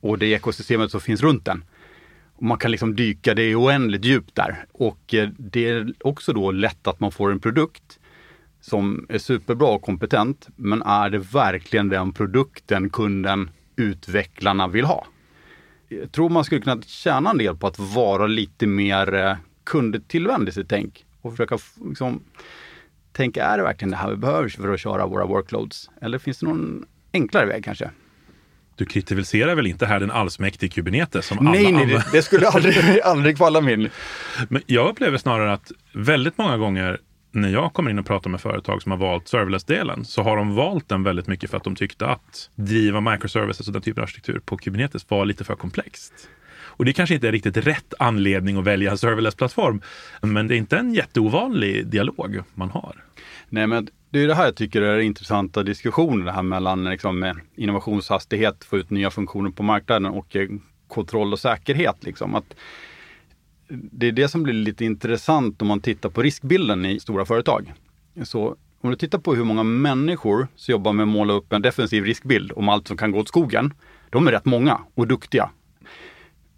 och 0.00 0.18
det 0.18 0.26
ekosystemet 0.26 0.90
som 0.90 1.00
finns 1.00 1.22
runt 1.22 1.44
den. 1.44 1.64
Man 2.40 2.58
kan 2.58 2.70
liksom 2.70 2.96
dyka 2.96 3.34
det 3.34 3.42
är 3.42 3.60
oändligt 3.60 4.04
djupt 4.04 4.34
där 4.34 4.64
och 4.72 5.14
eh, 5.14 5.28
det 5.38 5.68
är 5.68 5.92
också 6.00 6.32
då 6.32 6.50
lätt 6.50 6.86
att 6.86 7.00
man 7.00 7.12
får 7.12 7.32
en 7.32 7.40
produkt 7.40 7.98
som 8.60 9.06
är 9.08 9.18
superbra 9.18 9.68
och 9.68 9.82
kompetent, 9.82 10.48
men 10.56 10.82
är 10.82 11.10
det 11.10 11.18
verkligen 11.18 11.88
den 11.88 12.12
produkten 12.12 12.90
kunden, 12.90 13.50
utvecklarna 13.76 14.68
vill 14.68 14.84
ha? 14.84 15.06
Jag 15.88 16.12
tror 16.12 16.28
man 16.28 16.44
skulle 16.44 16.60
kunna 16.60 16.82
tjäna 16.82 17.30
en 17.30 17.38
del 17.38 17.56
på 17.56 17.66
att 17.66 17.78
vara 17.78 18.26
lite 18.26 18.66
mer 18.66 19.14
eh, 19.14 19.36
kundtillvänd 19.64 20.48
i 20.48 20.52
sitt 20.52 20.68
tänk 20.68 21.04
och 21.20 21.30
försöka 21.32 21.58
liksom, 21.84 22.20
tänka, 23.12 23.44
är 23.44 23.56
det 23.56 23.62
verkligen 23.62 23.90
det 23.90 23.96
här 23.96 24.10
vi 24.10 24.16
behöver 24.16 24.48
för 24.48 24.74
att 24.74 24.80
köra 24.80 25.06
våra 25.06 25.26
workloads? 25.26 25.90
Eller 26.00 26.18
finns 26.18 26.38
det 26.38 26.46
någon 26.46 26.86
enklare 27.12 27.46
väg 27.46 27.64
kanske? 27.64 27.90
Du 28.80 28.86
kritiserar 28.86 29.54
väl 29.54 29.66
inte 29.66 29.86
här 29.86 30.00
den 30.00 30.10
allsmäktige 30.10 30.74
Kubernetes 30.74 31.26
som 31.26 31.38
nej, 31.40 31.66
alla 31.66 31.78
Nej, 31.78 31.86
det, 31.86 32.04
det 32.12 32.22
skulle 32.22 32.48
aldrig, 32.48 33.00
aldrig 33.04 33.38
falla 33.38 33.60
min. 33.60 33.90
Men 34.48 34.62
jag 34.66 34.88
upplever 34.88 35.18
snarare 35.18 35.52
att 35.52 35.72
väldigt 35.92 36.38
många 36.38 36.56
gånger 36.56 36.98
när 37.32 37.48
jag 37.48 37.72
kommer 37.72 37.90
in 37.90 37.98
och 37.98 38.06
pratar 38.06 38.30
med 38.30 38.40
företag 38.40 38.82
som 38.82 38.92
har 38.92 38.98
valt 38.98 39.28
serverless-delen 39.28 40.04
så 40.04 40.22
har 40.22 40.36
de 40.36 40.54
valt 40.54 40.88
den 40.88 41.02
väldigt 41.02 41.26
mycket 41.26 41.50
för 41.50 41.56
att 41.56 41.64
de 41.64 41.76
tyckte 41.76 42.06
att 42.06 42.50
driva 42.54 43.00
microservices 43.00 43.66
och 43.66 43.72
den 43.72 43.82
typen 43.82 44.00
av 44.00 44.04
arkitektur 44.04 44.40
på 44.44 44.56
Kubernetes 44.56 45.10
var 45.10 45.24
lite 45.24 45.44
för 45.44 45.54
komplext. 45.54 46.12
Och 46.62 46.84
det 46.84 46.92
kanske 46.92 47.14
inte 47.14 47.28
är 47.28 47.32
riktigt 47.32 47.56
rätt 47.56 47.94
anledning 47.98 48.56
att 48.56 48.64
välja 48.64 48.90
en 48.90 48.98
serverless-plattform, 48.98 49.80
men 50.20 50.48
det 50.48 50.54
är 50.54 50.58
inte 50.58 50.78
en 50.78 50.94
jätteovanlig 50.94 51.86
dialog 51.86 52.42
man 52.54 52.70
har. 52.70 53.04
Nej, 53.48 53.66
men 53.66 53.88
det 54.10 54.20
är 54.20 54.26
det 54.26 54.34
här 54.34 54.44
jag 54.44 54.56
tycker 54.56 54.82
är 54.82 54.98
intressanta 54.98 55.62
diskussioner, 55.62 56.24
det 56.24 56.32
här 56.32 56.42
mellan 56.42 56.84
liksom, 56.84 57.22
eh, 57.22 57.34
innovationshastighet, 57.56 58.64
få 58.64 58.76
ut 58.78 58.90
nya 58.90 59.10
funktioner 59.10 59.50
på 59.50 59.62
marknaden 59.62 60.06
och 60.06 60.36
eh, 60.36 60.48
kontroll 60.88 61.32
och 61.32 61.38
säkerhet. 61.38 61.96
Liksom. 62.04 62.34
Att 62.34 62.54
det 63.70 64.06
är 64.06 64.12
det 64.12 64.28
som 64.28 64.42
blir 64.42 64.54
lite 64.54 64.84
intressant 64.84 65.62
om 65.62 65.68
man 65.68 65.80
tittar 65.80 66.08
på 66.08 66.22
riskbilden 66.22 66.84
i 66.84 67.00
stora 67.00 67.24
företag. 67.24 67.72
Så 68.22 68.56
om 68.80 68.90
du 68.90 68.96
tittar 68.96 69.18
på 69.18 69.34
hur 69.34 69.44
många 69.44 69.62
människor 69.62 70.48
som 70.56 70.72
jobbar 70.72 70.92
med 70.92 71.02
att 71.02 71.08
måla 71.08 71.32
upp 71.32 71.52
en 71.52 71.62
defensiv 71.62 72.04
riskbild 72.04 72.52
om 72.56 72.68
allt 72.68 72.88
som 72.88 72.96
kan 72.96 73.12
gå 73.12 73.18
åt 73.18 73.28
skogen. 73.28 73.74
De 74.10 74.26
är 74.26 74.32
rätt 74.32 74.44
många 74.44 74.80
och 74.94 75.08
duktiga. 75.08 75.50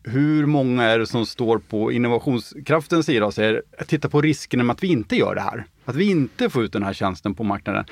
Hur 0.04 0.46
många 0.46 0.82
är 0.82 0.98
det 0.98 1.06
som 1.06 1.26
står 1.26 1.58
på 1.58 1.92
innovationskraftens 1.92 3.06
sida 3.06 3.26
och 3.26 3.34
säger, 3.34 3.62
titta 3.86 4.08
på 4.08 4.20
riskerna 4.20 4.64
med 4.64 4.74
att 4.74 4.82
vi 4.82 4.88
inte 4.88 5.16
gör 5.16 5.34
det 5.34 5.40
här. 5.40 5.64
Att 5.84 5.96
vi 5.96 6.10
inte 6.10 6.50
får 6.50 6.64
ut 6.64 6.72
den 6.72 6.82
här 6.82 6.92
tjänsten 6.92 7.34
på 7.34 7.44
marknaden. 7.44 7.84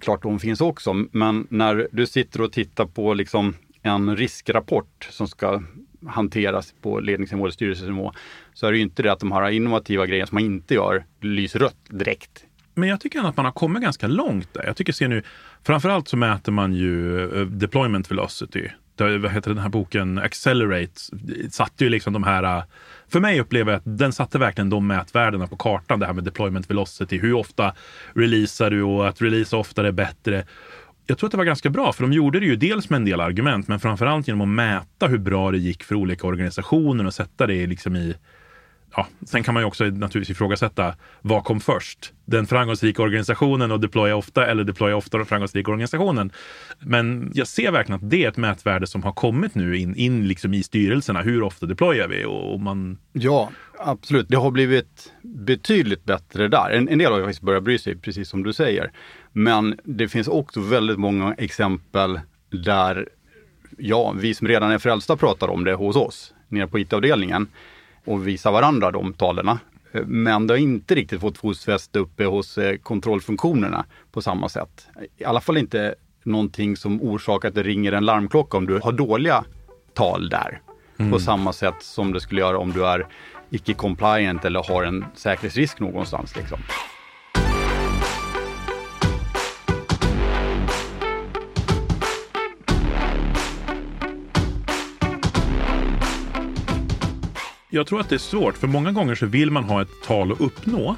Klart 0.00 0.22
de 0.22 0.38
finns 0.38 0.60
också, 0.60 0.92
men 1.12 1.46
när 1.50 1.88
du 1.92 2.06
sitter 2.06 2.40
och 2.40 2.52
tittar 2.52 2.86
på 2.86 3.14
liksom 3.14 3.54
en 3.82 4.16
riskrapport 4.16 5.08
som 5.10 5.28
ska 5.28 5.62
hanteras 6.06 6.74
på 6.82 7.00
ledningsnivå 7.00 7.44
eller 7.44 7.52
styrelsenivå 7.52 8.12
så 8.54 8.66
är 8.66 8.72
det 8.72 8.78
ju 8.78 8.82
inte 8.82 9.02
det 9.02 9.12
att 9.12 9.20
de 9.20 9.32
här 9.32 9.50
innovativa 9.50 10.06
grejerna 10.06 10.26
som 10.26 10.36
man 10.36 10.44
inte 10.44 10.74
gör 10.74 11.04
lyser 11.20 11.58
rött 11.58 11.76
direkt. 11.88 12.44
Men 12.74 12.88
jag 12.88 13.00
tycker 13.00 13.20
att 13.20 13.36
man 13.36 13.44
har 13.44 13.52
kommit 13.52 13.82
ganska 13.82 14.06
långt 14.06 14.54
där. 14.54 14.64
Jag 14.66 14.76
tycker 14.76 14.92
se 14.92 15.08
nu, 15.08 15.22
framförallt 15.62 16.08
så 16.08 16.16
mäter 16.16 16.52
man 16.52 16.72
ju 16.72 17.24
eh, 17.40 17.46
deployment 17.46 18.10
velocity. 18.10 18.70
Det, 18.96 19.18
vad 19.18 19.32
heter 19.32 19.50
den 19.50 19.58
här 19.58 19.68
boken? 19.68 20.18
Accelerate 20.18 21.00
satte 21.50 21.84
ju 21.84 21.90
liksom 21.90 22.12
de 22.12 22.24
här 22.24 22.58
äh, 22.58 22.64
för 23.08 23.20
mig 23.20 23.40
upplever 23.40 23.72
jag 23.72 23.78
att 23.78 23.98
den 23.98 24.12
satte 24.12 24.38
verkligen 24.38 24.70
de 24.70 24.86
mätvärdena 24.86 25.46
på 25.46 25.56
kartan. 25.56 26.00
Det 26.00 26.06
här 26.06 26.12
med 26.12 26.24
deployment 26.24 26.70
velocity. 26.70 27.18
Hur 27.18 27.32
ofta 27.32 27.74
releasar 28.14 28.70
du 28.70 28.82
och 28.82 29.08
att 29.08 29.22
releasa 29.22 29.56
oftare 29.56 29.88
är 29.88 29.92
bättre 29.92 30.44
jag 31.06 31.18
tror 31.18 31.28
att 31.28 31.30
det 31.30 31.36
var 31.36 31.44
ganska 31.44 31.70
bra, 31.70 31.92
för 31.92 32.02
de 32.02 32.12
gjorde 32.12 32.40
det 32.40 32.46
ju 32.46 32.56
dels 32.56 32.90
med 32.90 32.96
en 32.96 33.04
del 33.04 33.20
argument, 33.20 33.68
men 33.68 33.80
framförallt 33.80 34.28
genom 34.28 34.40
att 34.40 34.48
mäta 34.48 35.06
hur 35.06 35.18
bra 35.18 35.50
det 35.50 35.58
gick 35.58 35.84
för 35.84 35.94
olika 35.94 36.26
organisationer 36.26 37.06
och 37.06 37.14
sätta 37.14 37.46
det 37.46 37.66
liksom 37.66 37.96
i 37.96 38.14
Ja, 38.96 39.06
sen 39.26 39.42
kan 39.42 39.54
man 39.54 39.62
ju 39.62 39.66
också 39.66 39.84
naturligtvis 39.84 40.36
ifrågasätta 40.36 40.94
vad 41.20 41.44
kom 41.44 41.60
först? 41.60 42.12
Den 42.24 42.46
framgångsrika 42.46 43.02
organisationen 43.02 43.72
och 43.72 43.80
deploya 43.80 44.16
ofta 44.16 44.46
eller 44.46 44.64
deploya 44.64 44.96
ofta 44.96 45.16
den 45.16 45.26
framgångsrika 45.26 45.70
organisationen. 45.70 46.32
Men 46.78 47.30
jag 47.34 47.48
ser 47.48 47.72
verkligen 47.72 47.96
att 47.96 48.10
det 48.10 48.24
är 48.24 48.28
ett 48.28 48.36
mätvärde 48.36 48.86
som 48.86 49.02
har 49.02 49.12
kommit 49.12 49.54
nu 49.54 49.76
in, 49.76 49.94
in 49.94 50.28
liksom 50.28 50.54
i 50.54 50.62
styrelserna. 50.62 51.20
Hur 51.20 51.42
ofta 51.42 51.66
deployar 51.66 52.08
vi? 52.08 52.24
Och 52.24 52.60
man... 52.60 52.98
Ja, 53.12 53.50
absolut. 53.78 54.28
Det 54.28 54.36
har 54.36 54.50
blivit 54.50 55.12
betydligt 55.22 56.04
bättre 56.04 56.48
där. 56.48 56.70
En, 56.70 56.88
en 56.88 56.98
del 56.98 57.12
har 57.12 57.18
ju 57.18 57.24
faktiskt 57.24 57.42
börjat 57.42 57.62
bry 57.62 57.78
sig, 57.78 57.96
precis 57.96 58.28
som 58.28 58.42
du 58.42 58.52
säger. 58.52 58.92
Men 59.32 59.78
det 59.84 60.08
finns 60.08 60.28
också 60.28 60.60
väldigt 60.60 60.98
många 60.98 61.34
exempel 61.34 62.20
där, 62.50 63.08
ja, 63.78 64.14
vi 64.20 64.34
som 64.34 64.48
redan 64.48 64.70
är 64.70 64.78
frälsta 64.78 65.16
pratar 65.16 65.48
om 65.48 65.64
det 65.64 65.74
hos 65.74 65.96
oss, 65.96 66.34
nere 66.48 66.66
på 66.66 66.78
IT-avdelningen 66.78 67.48
och 68.06 68.28
visar 68.28 68.52
varandra 68.52 68.90
de 68.90 69.12
talen. 69.12 69.58
Men 70.06 70.46
det 70.46 70.54
har 70.54 70.58
inte 70.58 70.94
riktigt 70.94 71.20
fått 71.20 71.38
fotfäste 71.38 71.98
uppe 71.98 72.24
hos 72.24 72.58
eh, 72.58 72.76
kontrollfunktionerna 72.76 73.84
på 74.12 74.22
samma 74.22 74.48
sätt. 74.48 74.88
I 75.18 75.24
alla 75.24 75.40
fall 75.40 75.56
inte 75.56 75.94
någonting 76.22 76.76
som 76.76 77.02
orsakar 77.02 77.48
att 77.48 77.54
det 77.54 77.62
ringer 77.62 77.92
en 77.92 78.04
larmklocka 78.04 78.56
om 78.56 78.66
du 78.66 78.78
har 78.78 78.92
dåliga 78.92 79.44
tal 79.94 80.28
där. 80.28 80.60
Mm. 80.98 81.12
På 81.12 81.18
samma 81.18 81.52
sätt 81.52 81.74
som 81.80 82.12
det 82.12 82.20
skulle 82.20 82.40
göra 82.40 82.58
om 82.58 82.72
du 82.72 82.86
är 82.86 83.06
icke-compliant 83.50 84.44
eller 84.44 84.62
har 84.62 84.84
en 84.84 85.04
säkerhetsrisk 85.14 85.80
någonstans. 85.80 86.36
Liksom. 86.36 86.58
Jag 97.70 97.86
tror 97.86 98.00
att 98.00 98.08
det 98.08 98.14
är 98.14 98.18
svårt, 98.18 98.56
för 98.56 98.66
många 98.66 98.92
gånger 98.92 99.14
så 99.14 99.26
vill 99.26 99.50
man 99.50 99.64
ha 99.64 99.82
ett 99.82 100.02
tal 100.04 100.32
att 100.32 100.40
uppnå. 100.40 100.96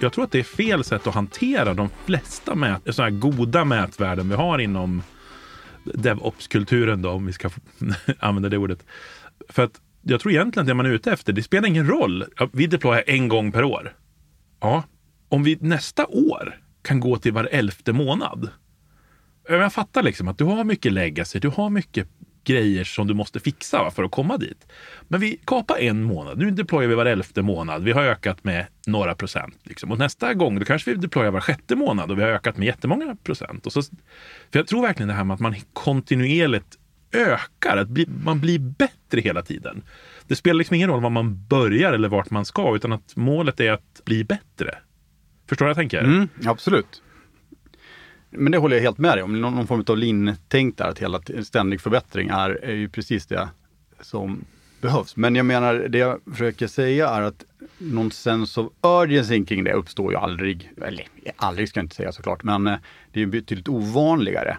Jag 0.00 0.12
tror 0.12 0.24
att 0.24 0.32
det 0.32 0.38
är 0.38 0.44
fel 0.44 0.84
sätt 0.84 1.06
att 1.06 1.14
hantera 1.14 1.74
de 1.74 1.88
flesta 2.04 2.54
mät, 2.54 2.94
så 2.94 3.02
här 3.02 3.10
goda 3.10 3.64
mätvärden 3.64 4.28
vi 4.28 4.34
har 4.34 4.58
inom 4.58 5.02
DevOps-kulturen 5.84 7.02
då, 7.02 7.10
om 7.10 7.26
vi 7.26 7.32
ska 7.32 7.50
använda 8.18 8.48
det 8.48 8.58
ordet. 8.58 8.86
För 9.48 9.62
att 9.62 9.80
jag 10.02 10.20
tror 10.20 10.32
egentligen 10.32 10.64
att 10.64 10.66
det 10.66 10.74
man 10.74 10.86
är 10.86 10.90
ute 10.90 11.12
efter, 11.12 11.32
det 11.32 11.42
spelar 11.42 11.68
ingen 11.68 11.86
roll. 11.86 12.24
Vi 12.52 12.66
deployar 12.66 13.04
en 13.06 13.28
gång 13.28 13.52
per 13.52 13.64
år. 13.64 13.96
Ja, 14.60 14.82
om 15.28 15.42
vi 15.42 15.58
nästa 15.60 16.06
år 16.06 16.60
kan 16.82 17.00
gå 17.00 17.16
till 17.16 17.32
var 17.32 17.48
elfte 17.52 17.92
månad. 17.92 18.50
Jag 19.48 19.72
fattar 19.72 20.02
liksom 20.02 20.28
att 20.28 20.38
du 20.38 20.44
har 20.44 20.64
mycket 20.64 20.92
legacy, 20.92 21.38
du 21.38 21.48
har 21.48 21.70
mycket 21.70 22.08
grejer 22.46 22.84
som 22.84 23.06
du 23.06 23.14
måste 23.14 23.40
fixa 23.40 23.90
för 23.90 24.04
att 24.04 24.10
komma 24.10 24.36
dit. 24.36 24.66
Men 25.08 25.20
vi 25.20 25.40
kapar 25.44 25.78
en 25.78 26.02
månad. 26.02 26.38
Nu 26.38 26.50
deployar 26.50 26.88
vi 26.88 26.94
var 26.94 27.06
elfte 27.06 27.42
månad. 27.42 27.82
Vi 27.82 27.92
har 27.92 28.02
ökat 28.02 28.44
med 28.44 28.66
några 28.86 29.14
procent. 29.14 29.58
Liksom. 29.62 29.90
Och 29.90 29.98
nästa 29.98 30.34
gång 30.34 30.58
då 30.58 30.64
kanske 30.64 30.90
vi 30.90 30.96
deployar 30.96 31.30
var 31.30 31.40
sjätte 31.40 31.76
månad 31.76 32.10
och 32.10 32.18
vi 32.18 32.22
har 32.22 32.30
ökat 32.30 32.56
med 32.56 32.66
jättemånga 32.66 33.16
procent. 33.22 33.66
Och 33.66 33.72
så, 33.72 33.82
för 33.82 34.58
jag 34.58 34.66
tror 34.66 34.82
verkligen 34.82 35.08
det 35.08 35.14
här 35.14 35.24
med 35.24 35.34
att 35.34 35.40
man 35.40 35.54
kontinuerligt 35.72 36.78
ökar, 37.12 37.76
att 37.76 37.88
bli, 37.88 38.06
man 38.24 38.40
blir 38.40 38.58
bättre 38.58 39.20
hela 39.20 39.42
tiden. 39.42 39.82
Det 40.26 40.36
spelar 40.36 40.58
liksom 40.58 40.74
ingen 40.74 40.90
roll 40.90 41.02
var 41.02 41.10
man 41.10 41.46
börjar 41.46 41.92
eller 41.92 42.08
vart 42.08 42.30
man 42.30 42.44
ska, 42.44 42.76
utan 42.76 42.92
att 42.92 43.16
målet 43.16 43.60
är 43.60 43.72
att 43.72 44.02
bli 44.04 44.24
bättre. 44.24 44.78
Förstår 45.48 45.66
du 45.66 45.68
vad 45.68 45.70
jag 45.70 45.76
tänker? 45.76 46.04
Mm, 46.04 46.28
absolut. 46.44 47.02
Men 48.30 48.52
det 48.52 48.58
håller 48.58 48.76
jag 48.76 48.82
helt 48.82 48.98
med 48.98 49.16
dig 49.16 49.22
om. 49.22 49.40
Någon, 49.40 49.54
någon 49.54 49.66
form 49.66 49.84
av 49.88 49.98
lintänk 49.98 50.78
där, 50.78 50.88
att 50.88 50.98
hela 50.98 51.20
ständig 51.44 51.80
förbättring 51.80 52.28
är, 52.28 52.50
är 52.64 52.74
ju 52.74 52.88
precis 52.88 53.26
det 53.26 53.48
som 54.00 54.44
behövs. 54.80 55.16
Men 55.16 55.36
jag 55.36 55.46
menar, 55.46 55.74
det 55.74 55.98
jag 55.98 56.20
försöker 56.30 56.66
säga 56.66 57.08
är 57.08 57.22
att 57.22 57.44
någon 57.78 58.10
sense 58.10 58.60
of 58.60 58.72
urgency 58.82 59.44
kring 59.44 59.64
det 59.64 59.72
uppstår 59.72 60.12
ju 60.12 60.18
aldrig. 60.18 60.72
Eller 60.82 61.06
aldrig 61.36 61.68
ska 61.68 61.80
jag 61.80 61.84
inte 61.84 61.96
säga 61.96 62.12
såklart, 62.12 62.42
men 62.42 62.66
eh, 62.66 62.76
det 63.12 63.20
är 63.20 63.24
ju 63.24 63.26
betydligt 63.26 63.68
ovanligare. 63.68 64.58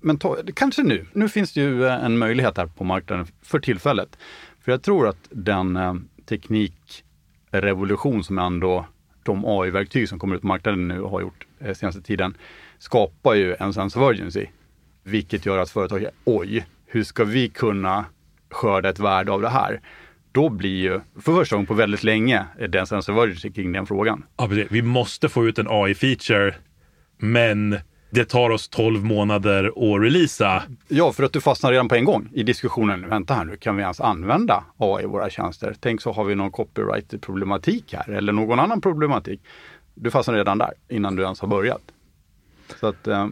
Men 0.00 0.18
ta, 0.18 0.36
kanske 0.54 0.82
nu. 0.82 1.06
Nu 1.12 1.28
finns 1.28 1.52
det 1.52 1.60
ju 1.60 1.86
eh, 1.86 2.04
en 2.04 2.18
möjlighet 2.18 2.56
här 2.56 2.66
på 2.66 2.84
marknaden 2.84 3.26
för 3.42 3.58
tillfället. 3.58 4.18
För 4.60 4.72
jag 4.72 4.82
tror 4.82 5.08
att 5.08 5.28
den 5.30 5.76
eh, 5.76 5.94
teknikrevolution 6.28 8.24
som 8.24 8.38
ändå 8.38 8.86
de 9.22 9.44
AI-verktyg 9.44 10.08
som 10.08 10.18
kommer 10.18 10.36
ut 10.36 10.40
på 10.40 10.46
marknaden 10.46 10.88
nu 10.88 11.00
har 11.00 11.20
gjort 11.20 11.46
senaste 11.74 12.02
tiden 12.02 12.34
skapar 12.78 13.34
ju 13.34 13.54
en 13.54 13.72
sense 13.72 13.98
of 13.98 14.10
urgency. 14.10 14.46
Vilket 15.04 15.46
gör 15.46 15.58
att 15.58 15.70
företag, 15.70 16.06
oj, 16.24 16.66
hur 16.86 17.04
ska 17.04 17.24
vi 17.24 17.48
kunna 17.48 18.04
skörda 18.50 18.88
ett 18.88 18.98
värde 18.98 19.32
av 19.32 19.42
det 19.42 19.48
här? 19.48 19.80
Då 20.32 20.48
blir 20.48 20.80
ju, 20.80 21.00
för 21.20 21.34
första 21.34 21.56
gången 21.56 21.66
på 21.66 21.74
väldigt 21.74 22.02
länge, 22.02 22.46
den 22.68 22.86
sense 22.86 23.12
of 23.12 23.18
urgency 23.18 23.52
kring 23.52 23.72
den 23.72 23.86
frågan. 23.86 24.24
Ja, 24.36 24.48
Vi 24.70 24.82
måste 24.82 25.28
få 25.28 25.46
ut 25.46 25.58
en 25.58 25.68
AI-feature, 25.68 26.54
men 27.18 27.78
det 28.10 28.24
tar 28.24 28.50
oss 28.50 28.68
12 28.68 29.04
månader 29.04 29.64
att 29.64 30.02
releasa. 30.02 30.62
Ja, 30.88 31.12
för 31.12 31.22
att 31.22 31.32
du 31.32 31.40
fastnar 31.40 31.70
redan 31.70 31.88
på 31.88 31.94
en 31.94 32.04
gång 32.04 32.28
i 32.34 32.42
diskussionen. 32.42 33.08
Vänta 33.08 33.34
här 33.34 33.44
nu, 33.44 33.56
kan 33.56 33.76
vi 33.76 33.82
ens 33.82 34.00
använda 34.00 34.64
AI 34.76 35.02
i 35.02 35.06
våra 35.06 35.30
tjänster? 35.30 35.74
Tänk 35.80 36.00
så 36.00 36.12
har 36.12 36.24
vi 36.24 36.34
någon 36.34 36.50
copyright-problematik 36.50 37.94
här 37.94 38.10
eller 38.10 38.32
någon 38.32 38.60
annan 38.60 38.80
problematik. 38.80 39.40
du 39.94 40.10
fastnar 40.10 40.34
redan 40.34 40.58
där 40.58 40.72
innan 40.88 41.16
du 41.16 41.22
ens 41.22 41.40
har 41.40 41.48
börjat. 41.48 41.82
Så 42.80 42.86
att, 42.86 43.06
eh, 43.06 43.26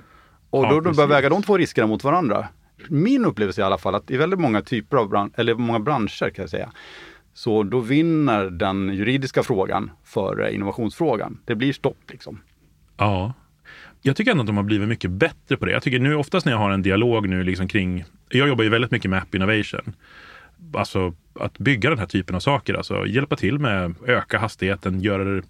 och 0.50 0.64
Ja, 0.64 0.68
då, 0.70 0.74
då 0.74 0.80
bör 0.80 0.90
precis. 0.90 1.10
väga 1.10 1.28
de 1.28 1.42
två 1.42 1.56
riskerna 1.58 1.86
mot 1.86 2.04
varandra. 2.04 2.48
Min 2.88 3.24
upplevelse 3.24 3.60
i 3.60 3.64
alla 3.64 3.78
fall 3.78 3.94
att 3.94 4.10
i 4.10 4.16
väldigt 4.16 4.40
många 4.40 4.62
typer 4.62 4.96
av 4.96 5.08
bran- 5.08 5.32
eller 5.36 5.54
många 5.54 5.78
branscher 5.80 6.30
kan 6.30 6.42
jag 6.42 6.50
säga, 6.50 6.72
så 7.34 7.62
då 7.62 7.80
vinner 7.80 8.44
den 8.50 8.88
juridiska 8.94 9.42
frågan 9.42 9.90
före 10.04 10.54
innovationsfrågan. 10.54 11.38
Det 11.44 11.54
blir 11.54 11.72
stopp 11.72 11.98
liksom. 12.10 12.40
Ja. 12.96 13.32
Jag 14.02 14.16
tycker 14.16 14.30
ändå 14.30 14.40
att 14.40 14.46
de 14.46 14.56
har 14.56 14.64
blivit 14.64 14.88
mycket 14.88 15.10
bättre 15.10 15.56
på 15.56 15.64
det. 15.66 15.72
Jag 15.72 15.82
tycker 15.82 15.98
nu 15.98 16.14
oftast 16.14 16.46
när 16.46 16.52
jag 16.52 16.58
har 16.58 16.70
en 16.70 16.82
dialog 16.82 17.28
nu 17.28 17.42
liksom 17.42 17.68
kring, 17.68 18.04
jag 18.28 18.48
jobbar 18.48 18.64
ju 18.64 18.70
väldigt 18.70 18.90
mycket 18.90 19.10
med 19.10 19.18
app 19.18 19.34
innovation. 19.34 19.92
Alltså 20.74 21.14
att 21.40 21.58
bygga 21.58 21.90
den 21.90 21.98
här 21.98 22.06
typen 22.06 22.36
av 22.36 22.40
saker, 22.40 22.74
alltså 22.74 23.06
hjälpa 23.06 23.36
till 23.36 23.58
med 23.58 23.94
öka 24.06 24.38
hastigheten, 24.38 25.00
göra 25.00 25.24
det, 25.24 25.42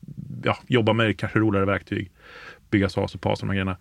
ja, 0.44 0.58
jobba 0.66 0.92
med 0.92 1.18
kanske 1.18 1.38
roligare 1.38 1.66
verktyg, 1.66 2.10
bygga 2.70 2.88
SAS 2.88 3.14
och 3.14 3.20
PAS 3.20 3.42
och 3.42 3.46
de 3.46 3.48
här 3.48 3.54
grejerna. 3.54 3.76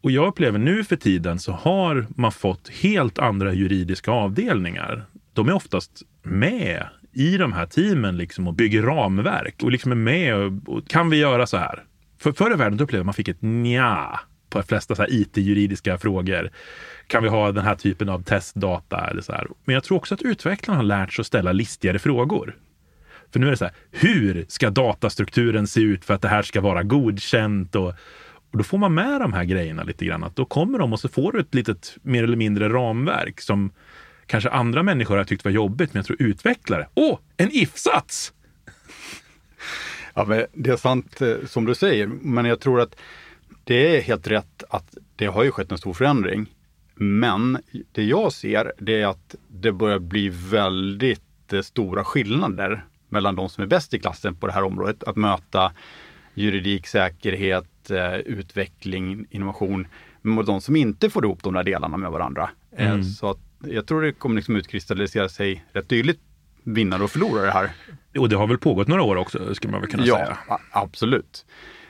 Och 0.00 0.10
jag 0.10 0.28
upplever 0.28 0.58
nu 0.58 0.84
för 0.84 0.96
tiden 0.96 1.38
så 1.38 1.52
har 1.52 2.06
man 2.16 2.32
fått 2.32 2.68
helt 2.68 3.18
andra 3.18 3.52
juridiska 3.52 4.10
avdelningar. 4.10 5.06
De 5.32 5.48
är 5.48 5.52
oftast 5.52 6.02
med 6.22 6.86
i 7.12 7.36
de 7.36 7.52
här 7.52 7.66
teamen 7.66 8.16
liksom 8.16 8.48
och 8.48 8.54
bygger 8.54 8.82
ramverk 8.82 9.54
och 9.62 9.70
liksom 9.70 9.92
är 9.92 9.96
med 9.96 10.34
och, 10.34 10.52
och 10.66 10.88
kan 10.88 11.10
vi 11.10 11.16
göra 11.16 11.46
så 11.46 11.56
här? 11.56 11.84
För 12.18 12.32
förr 12.32 12.52
i 12.52 12.56
världen 12.56 12.78
då 12.78 12.84
upplevde 12.84 13.00
att 13.00 13.06
man 13.06 13.14
fick 13.14 13.28
ett 13.28 13.42
nja 13.42 14.20
på 14.50 14.58
de 14.58 14.64
flesta 14.64 14.94
så 14.94 15.02
här 15.02 15.12
IT-juridiska 15.12 15.98
frågor. 15.98 16.50
Kan 17.06 17.22
vi 17.22 17.28
ha 17.28 17.52
den 17.52 17.64
här 17.64 17.74
typen 17.74 18.08
av 18.08 18.22
testdata 18.22 19.10
eller 19.10 19.22
så 19.22 19.32
här? 19.32 19.46
Men 19.64 19.74
jag 19.74 19.84
tror 19.84 19.98
också 19.98 20.14
att 20.14 20.22
utvecklarna 20.22 20.78
har 20.78 20.84
lärt 20.84 21.12
sig 21.12 21.22
att 21.22 21.26
ställa 21.26 21.52
listigare 21.52 21.98
frågor. 21.98 22.56
För 23.32 23.40
nu 23.40 23.46
är 23.46 23.50
det 23.50 23.56
så 23.56 23.64
här, 23.64 23.74
hur 23.90 24.44
ska 24.48 24.70
datastrukturen 24.70 25.66
se 25.66 25.80
ut 25.80 26.04
för 26.04 26.14
att 26.14 26.22
det 26.22 26.28
här 26.28 26.42
ska 26.42 26.60
vara 26.60 26.82
godkänt? 26.82 27.74
Och, 27.74 27.94
och 28.50 28.58
då 28.58 28.64
får 28.64 28.78
man 28.78 28.94
med 28.94 29.20
de 29.20 29.32
här 29.32 29.44
grejerna 29.44 29.82
lite 29.82 30.04
grann. 30.04 30.24
Att 30.24 30.36
då 30.36 30.44
kommer 30.44 30.78
de 30.78 30.92
och 30.92 31.00
så 31.00 31.08
får 31.08 31.32
du 31.32 31.40
ett 31.40 31.54
litet 31.54 31.96
mer 32.02 32.24
eller 32.24 32.36
mindre 32.36 32.68
ramverk 32.68 33.40
som 33.40 33.70
kanske 34.26 34.50
andra 34.50 34.82
människor 34.82 35.16
har 35.16 35.24
tyckt 35.24 35.44
var 35.44 35.52
jobbigt, 35.52 35.94
men 35.94 35.98
jag 35.98 36.06
tror 36.06 36.22
utvecklare, 36.22 36.88
åh, 36.94 37.18
en 37.36 37.48
if-sats! 37.52 38.32
Ja, 40.14 40.24
men 40.24 40.46
det 40.52 40.70
är 40.70 40.76
sant 40.76 41.20
eh, 41.20 41.36
som 41.46 41.64
du 41.64 41.74
säger, 41.74 42.06
men 42.06 42.44
jag 42.44 42.60
tror 42.60 42.80
att 42.80 42.96
det 43.64 43.96
är 43.96 44.02
helt 44.02 44.26
rätt 44.26 44.64
att 44.70 44.96
det 45.16 45.26
har 45.26 45.44
ju 45.44 45.50
skett 45.50 45.72
en 45.72 45.78
stor 45.78 45.92
förändring. 45.92 46.46
Men 46.94 47.58
det 47.92 48.02
jag 48.02 48.32
ser, 48.32 48.72
det 48.78 49.00
är 49.00 49.06
att 49.06 49.34
det 49.48 49.72
börjar 49.72 49.98
bli 49.98 50.28
väldigt 50.28 51.52
eh, 51.52 51.60
stora 51.60 52.04
skillnader 52.04 52.84
mellan 53.08 53.36
de 53.36 53.48
som 53.48 53.62
är 53.62 53.68
bäst 53.68 53.94
i 53.94 53.98
klassen 53.98 54.36
på 54.36 54.46
det 54.46 54.52
här 54.52 54.62
området. 54.62 55.04
Att 55.04 55.16
möta 55.16 55.72
juridik, 56.34 56.86
säkerhet, 56.86 57.66
utveckling, 58.24 59.26
innovation 59.30 59.86
mot 60.22 60.46
de 60.46 60.60
som 60.60 60.76
inte 60.76 61.10
får 61.10 61.24
ihop 61.24 61.42
de 61.42 61.54
där 61.54 61.64
delarna 61.64 61.96
med 61.96 62.10
varandra. 62.10 62.50
Eh, 62.76 62.90
Mm. 62.90 63.04
Så 63.04 63.30
att 63.30 63.38
jag 63.66 63.86
tror 63.86 64.02
det 64.02 64.12
kommer 64.12 64.36
liksom 64.36 64.56
utkristallisera 64.56 65.28
sig 65.28 65.64
rätt 65.72 65.88
tydligt 65.88 66.20
vinnare 66.64 67.02
och 67.02 67.10
förlorare 67.10 67.50
här. 67.50 67.70
Och 68.18 68.28
det 68.28 68.36
har 68.36 68.46
väl 68.46 68.58
pågått 68.58 68.88
några 68.88 69.02
år 69.02 69.16
också, 69.16 69.54
skulle 69.54 69.70
man 69.72 69.80
väl 69.80 69.90
kunna 69.90 70.06
ja, 70.06 70.16
säga. 70.16 70.38
a- 70.48 70.58
absolut. 70.70 71.46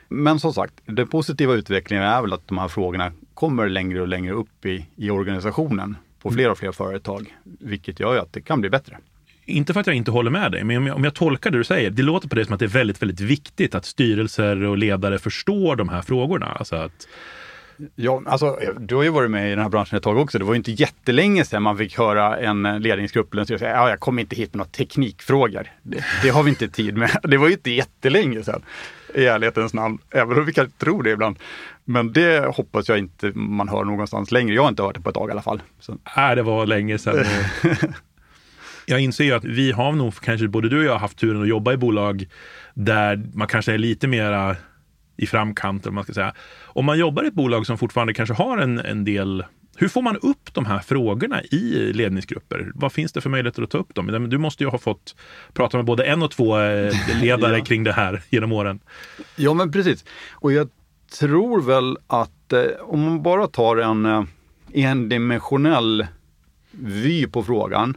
Men 0.09 0.41
som 0.41 0.53
sagt, 0.53 0.75
den 0.87 1.09
positiva 1.09 1.55
utvecklingen 1.55 2.05
är 2.05 2.23
väl 2.23 2.33
att 2.33 2.49
de 2.49 2.59
här 2.59 2.69
frågorna 2.69 3.13
kommer 3.35 3.69
längre 3.69 4.01
och 4.01 4.09
längre 4.09 4.33
upp 4.33 4.67
i, 4.67 4.87
i 4.97 5.11
organisationen 5.11 5.97
på 6.23 6.31
fler 6.31 6.51
och 6.51 6.59
fler 6.59 6.73
företag, 6.73 7.37
vilket 7.45 8.01
gör 8.01 8.15
ju 8.15 8.21
att 8.21 8.33
det 8.33 8.41
kan 8.41 8.61
bli 8.61 8.71
bättre. 8.71 8.99
Inte 9.51 9.73
för 9.73 9.81
att 9.81 9.87
jag 9.87 9.97
inte 9.97 10.11
håller 10.11 10.31
med 10.31 10.53
dig, 10.53 10.65
men 10.65 10.77
om 10.77 10.87
jag, 10.87 10.97
om 10.97 11.05
jag 11.05 11.15
tolkar 11.15 11.51
det 11.51 11.59
du 11.59 11.65
säger, 11.65 11.91
det 11.91 12.03
låter 12.03 12.29
på 12.29 12.35
det 12.35 12.45
som 12.45 12.55
att 12.55 12.61
det 12.61 12.67
är 12.67 12.69
väldigt, 12.69 13.03
väldigt 13.03 13.21
viktigt 13.21 13.75
att 13.75 13.85
styrelser 13.85 14.63
och 14.63 14.79
ledare 14.79 15.19
förstår 15.19 15.77
de 15.77 15.89
här 15.89 16.03
frågorna. 16.03 16.47
Alltså 16.47 16.77
att, 16.77 17.07
Ja, 17.95 18.23
alltså, 18.27 18.59
du 18.79 18.95
har 18.95 19.03
ju 19.03 19.11
varit 19.11 19.31
med 19.31 19.47
i 19.47 19.51
den 19.51 19.59
här 19.59 19.69
branschen 19.69 19.97
ett 19.97 20.03
tag 20.03 20.19
också. 20.19 20.39
Det 20.39 20.45
var 20.45 20.53
ju 20.53 20.57
inte 20.57 20.71
jättelänge 20.71 21.45
sedan 21.45 21.63
man 21.63 21.79
fick 21.79 21.99
höra 21.99 22.37
en 22.37 22.63
ledningsgrupp 22.63 23.33
eller 23.33 23.41
en 23.41 23.47
styrelse 23.47 23.65
säga, 23.65 23.77
ja, 23.77 23.89
jag 23.89 24.01
kommer 24.01 24.23
inte 24.23 24.37
hit 24.37 24.55
med 24.55 24.59
några 24.59 24.71
teknikfrågor. 24.71 25.67
Det, 25.83 26.05
det 26.23 26.29
har 26.29 26.43
vi 26.43 26.51
inte 26.51 26.69
tid 26.69 26.97
med. 26.97 27.11
Det 27.23 27.37
var 27.37 27.47
ju 27.47 27.53
inte 27.53 27.71
jättelänge 27.71 28.43
sedan, 28.43 28.63
i 29.15 29.25
ärlighetens 29.27 29.75
namn. 29.75 29.99
Även 30.11 30.39
om 30.39 30.45
vi 30.45 30.53
kan 30.53 30.71
tro 30.71 31.03
det 31.03 31.11
ibland. 31.11 31.39
Men 31.85 32.13
det 32.13 32.57
hoppas 32.57 32.89
jag 32.89 32.99
inte 32.99 33.33
man 33.35 33.69
hör 33.69 33.85
någonstans 33.85 34.33
längre. 34.33 34.55
Jag 34.55 34.63
har 34.63 34.69
inte 34.69 34.83
hört 34.83 34.95
det 34.95 35.01
på 35.01 35.09
ett 35.09 35.15
tag 35.15 35.29
i 35.29 35.33
alla 35.33 35.43
fall. 35.43 35.63
Så, 35.81 35.93
äh, 36.17 36.35
det 36.35 36.43
var 36.43 36.67
länge 36.67 36.99
sedan. 36.99 37.25
Jag 38.87 39.01
inser 39.01 39.25
ju 39.25 39.33
att 39.33 39.45
vi 39.45 39.73
har 39.73 39.93
nog, 39.93 40.15
kanske 40.21 40.49
både 40.49 40.69
du 40.69 40.79
och 40.79 40.85
jag, 40.85 40.99
haft 40.99 41.19
turen 41.19 41.43
att 41.43 41.49
jobba 41.49 41.73
i 41.73 41.77
bolag 41.77 42.29
där 42.75 43.25
man 43.35 43.49
kanske 43.49 43.73
är 43.73 43.79
lite 43.79 44.09
mera 44.09 44.57
i 45.17 45.27
framkant, 45.27 45.85
vad 45.85 45.95
man 45.95 46.05
ska 46.05 46.13
säga. 46.13 46.35
Om 46.63 46.85
man 46.85 46.99
jobbar 46.99 47.25
i 47.25 47.27
ett 47.27 47.35
bolag 47.35 47.67
som 47.67 47.79
fortfarande 47.79 48.15
kanske 48.15 48.35
har 48.35 48.59
en, 48.59 48.79
en 48.79 49.05
del 49.05 49.45
hur 49.77 49.89
får 49.89 50.03
man 50.03 50.17
upp 50.17 50.55
de 50.55 50.67
här 50.67 50.79
frågorna 50.79 51.43
i 51.43 51.93
ledningsgrupper? 51.93 52.73
Vad 52.75 52.93
finns 52.93 53.13
det 53.13 53.21
för 53.21 53.31
möjligheter 53.31 53.63
att 53.63 53.71
ta 53.71 53.79
upp 53.79 53.95
dem? 53.95 54.31
Du 54.31 54.39
måste 54.39 54.65
ju 54.65 54.71
ha 54.71 54.79
fått 54.79 55.17
prata 55.53 55.77
med 55.77 55.87
både 55.87 56.05
en 56.05 56.23
och 56.23 56.31
två 56.31 56.59
eh, 56.59 56.95
ledare 57.23 57.59
Ja. 57.59 57.65
kring 57.65 57.85
det 57.85 57.93
här 57.93 58.23
genom 58.31 58.53
åren. 58.53 58.81
Ja, 59.37 59.55
men 59.55 59.73
precis. 59.73 60.05
Och 60.33 60.53
jag 60.53 60.69
tror 61.19 61.63
väl 61.63 61.99
att 62.07 62.53
eh, 62.53 62.63
om 62.81 63.01
man 63.01 63.23
bara 63.23 63.47
tar 63.47 63.77
en 63.77 64.07
eh, 64.07 64.25
endimensionell 64.73 66.07
vy 66.71 67.27
på 67.27 67.43
frågan 67.43 67.97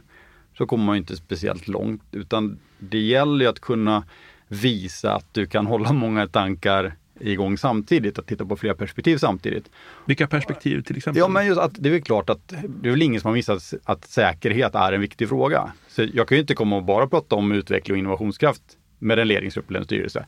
så 0.58 0.66
kommer 0.66 0.84
man 0.84 0.96
inte 0.96 1.16
speciellt 1.16 1.68
långt. 1.68 2.02
Utan 2.12 2.58
det 2.78 2.98
gäller 2.98 3.44
ju 3.44 3.50
att 3.50 3.60
kunna 3.60 4.04
visa 4.48 5.14
att 5.14 5.34
du 5.34 5.46
kan 5.46 5.66
hålla 5.66 5.92
många 5.92 6.26
tankar 6.28 6.96
igång 7.20 7.58
samtidigt, 7.58 8.18
att 8.18 8.26
titta 8.26 8.46
på 8.46 8.56
flera 8.56 8.74
perspektiv 8.74 9.16
samtidigt. 9.18 9.70
Vilka 10.04 10.26
perspektiv 10.26 10.82
till 10.82 10.96
exempel? 10.96 11.20
Ja, 11.20 11.28
men 11.28 11.46
just 11.46 11.60
att 11.60 11.74
det 11.74 11.88
är 11.88 11.92
väl 11.92 12.02
klart 12.02 12.30
att 12.30 12.48
det 12.48 12.88
är 12.88 12.90
väl 12.90 13.02
ingen 13.02 13.20
som 13.20 13.28
har 13.28 13.34
missat 13.34 13.74
att 13.84 14.04
säkerhet 14.04 14.74
är 14.74 14.92
en 14.92 15.00
viktig 15.00 15.28
fråga. 15.28 15.72
Så 15.88 16.06
jag 16.12 16.28
kan 16.28 16.36
ju 16.36 16.40
inte 16.40 16.54
komma 16.54 16.76
och 16.76 16.84
bara 16.84 17.06
prata 17.06 17.36
om 17.36 17.52
utveckling 17.52 17.94
och 17.94 17.98
innovationskraft 17.98 18.62
med 18.98 19.18
en 19.18 19.28
ledningsgrupp 19.28 19.70
eller 19.70 19.78
en 19.80 19.84
styrelse. 19.84 20.26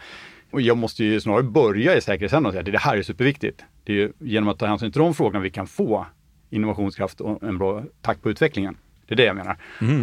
Och 0.51 0.61
jag 0.61 0.77
måste 0.77 1.05
ju 1.05 1.21
snarare 1.21 1.43
börja 1.43 1.97
i 1.97 2.01
säkerhetsänden 2.01 2.47
och 2.47 2.53
säga 2.53 2.61
att 2.61 2.73
det 2.73 2.79
här 2.79 2.97
är 2.97 3.03
superviktigt. 3.03 3.65
Det 3.85 3.93
är 3.93 3.97
ju 3.97 4.13
genom 4.19 4.49
att 4.49 4.59
ta 4.59 4.67
hänsyn 4.67 4.93
till 4.93 5.01
de 5.01 5.15
frågorna 5.15 5.41
vi 5.41 5.51
kan 5.51 5.67
få 5.67 6.07
innovationskraft 6.51 7.21
och 7.21 7.43
en 7.43 7.59
bra 7.59 7.85
takt 8.03 8.23
på 8.23 8.31
utvecklingen. 8.31 8.77
Det 9.07 9.15
är 9.15 9.17
det 9.17 9.25
jag 9.25 9.37
menar. 9.37 9.57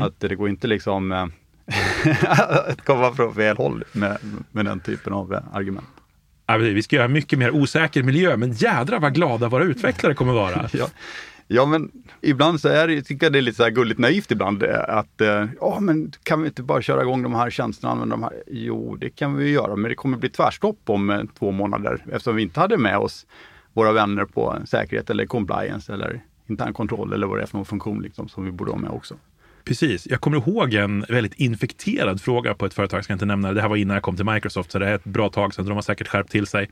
Att 0.06 0.20
det 0.20 0.36
går 0.36 0.50
inte 0.50 0.68
liksom 0.68 1.12
eh, 1.12 1.26
att 2.70 2.86
komma 2.86 3.14
från 3.14 3.36
fel 3.36 3.58
håll 3.58 3.84
med, 3.92 4.18
med 4.52 4.66
den 4.66 4.80
typen 4.80 5.14
av 5.14 5.34
eh, 5.34 5.40
argument. 5.54 5.88
Ja, 6.46 6.58
vi 6.58 6.84
ska 6.84 6.96
göra 6.96 7.08
mycket 7.08 7.40
mer 7.40 7.52
osäker 7.52 8.04
miljö, 8.04 8.38
men 8.38 8.52
jädra 8.52 9.00
vad 9.00 9.14
glada 9.14 9.50
våra 9.50 9.64
utvecklare 9.64 10.14
kommer 10.14 10.34
vara. 10.34 10.70
Ja. 10.74 10.88
ja, 11.48 11.66
men 11.66 11.92
ibland 12.22 12.62
så 12.62 12.68
är 12.68 12.88
det, 12.88 12.94
jag 12.94 13.06
tycker 13.06 13.26
jag 13.26 13.34
det 13.34 13.40
är 13.40 13.42
lite 13.42 13.58
så 13.58 13.64
här 13.64 13.70
gulligt 13.70 14.00
naivt 14.00 14.32
ibland 14.32 14.64
eh, 14.64 14.80
att 14.88 15.22
ja, 15.60 15.80
men 15.80 16.12
kan 16.24 16.42
vi 16.42 16.48
inte 16.48 16.64
bara 16.64 16.82
köra 16.82 17.02
igång 17.02 17.24
de 17.24 17.36
här 17.36 17.50
tjänsterna, 17.50 17.92
använda 17.92 18.16
de 18.16 18.24
här? 18.24 18.44
Jo, 18.48 18.96
det 18.96 19.10
kan 19.10 19.36
vi 19.36 19.46
ju 19.46 19.52
göra, 19.52 19.76
men 19.76 19.90
det 19.90 19.96
kommer 19.96 20.18
bli 20.18 20.30
tvärstopp 20.30 20.80
om 20.86 21.30
två 21.40 21.52
månader 21.52 22.04
eftersom 22.06 22.36
vi 22.36 22.42
inte 22.42 22.60
hade 22.60 22.78
med 22.78 22.98
oss 22.98 23.26
våra 23.74 23.92
vänner 23.92 24.26
på 24.26 24.58
säkerhet 24.66 25.10
eller 25.10 25.26
compliance 25.26 25.94
eller 25.94 26.22
intern 26.48 26.74
kontroll 26.74 27.14
eller 27.14 27.28
vad 27.28 27.38
det 27.38 27.42
är 27.42 27.48
för 27.48 27.58
någon 27.58 27.66
funktion 27.66 28.02
liksom, 28.02 28.30
som 28.30 28.46
vi 28.46 28.52
borde 28.52 28.72
ha 28.72 28.78
med 28.78 28.90
också. 28.90 29.16
Precis. 29.64 30.08
Jag 30.10 30.22
kommer 30.22 30.38
ihåg 30.38 30.74
en 30.74 31.06
väldigt 31.10 31.34
infekterad 31.34 32.22
fråga 32.22 32.54
på 32.54 32.66
ett 32.66 32.74
företag, 32.74 32.98
jag 32.98 33.04
ska 33.04 33.14
inte 33.14 33.26
nämna 33.26 33.48
det. 33.48 33.54
Det 33.54 33.62
här 33.62 33.70
var 33.70 33.76
innan 33.76 33.94
jag 33.94 34.04
kom 34.04 34.16
till 34.16 34.26
Microsoft, 34.26 34.72
så 34.72 34.80
det 34.80 34.88
är 34.88 34.96
ett 34.96 35.04
bra 35.04 35.30
tag 35.30 35.54
sedan. 35.54 35.66
De 35.66 35.72
har 35.72 35.82
säkert 35.82 36.08
skärpt 36.08 36.32
till 36.32 36.48
sig. 36.48 36.70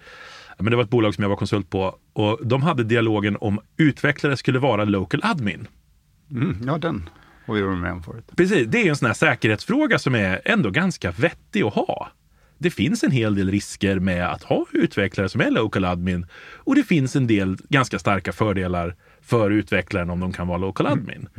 Men 0.58 0.72
det 0.72 0.76
var 0.76 0.84
ett 0.84 0.90
bolag 0.90 1.16
som 1.16 1.22
jag 1.22 1.30
var 1.30 1.36
konsult 1.36 1.70
på 1.70 1.96
och 2.14 2.48
de 2.48 2.62
hade 2.62 2.84
dialogen 2.84 3.38
om 3.40 3.60
utvecklare 3.78 4.38
skulle 4.38 4.60
vara 4.60 4.84
local 4.84 5.20
admin. 5.24 5.68
Mm, 6.32 6.58
ja, 6.66 6.78
den 6.78 7.10
har 7.46 7.54
vi 7.54 7.62
varit 7.62 7.80
med 7.80 7.92
om 7.92 8.04
förut. 8.04 8.32
Precis, 8.36 8.68
det 8.68 8.78
är 8.78 8.90
en 8.90 8.96
sån 8.96 9.06
här 9.06 9.14
säkerhetsfråga 9.14 10.00
som 10.00 10.16
är 10.16 10.42
ändå 10.46 10.70
ganska 10.70 11.12
vettig 11.12 11.64
att 11.64 11.74
ha. 11.74 12.12
Det 12.58 12.72
finns 12.72 13.04
en 13.04 13.12
hel 13.12 13.36
del 13.36 13.52
risker 13.52 14.00
med 14.00 14.32
att 14.32 14.44
ha 14.44 14.66
utvecklare 14.72 15.30
som 15.30 15.42
är 15.42 15.52
local 15.52 15.86
admin 15.86 16.26
och 16.56 16.76
det 16.76 16.84
finns 16.84 17.16
en 17.16 17.28
del 17.28 17.58
ganska 17.70 18.00
starka 18.00 18.32
fördelar 18.32 18.96
för 19.22 19.52
utvecklaren 19.52 20.10
om 20.10 20.20
de 20.20 20.34
kan 20.34 20.48
vara 20.48 20.58
local 20.58 20.88
admin. 20.88 21.30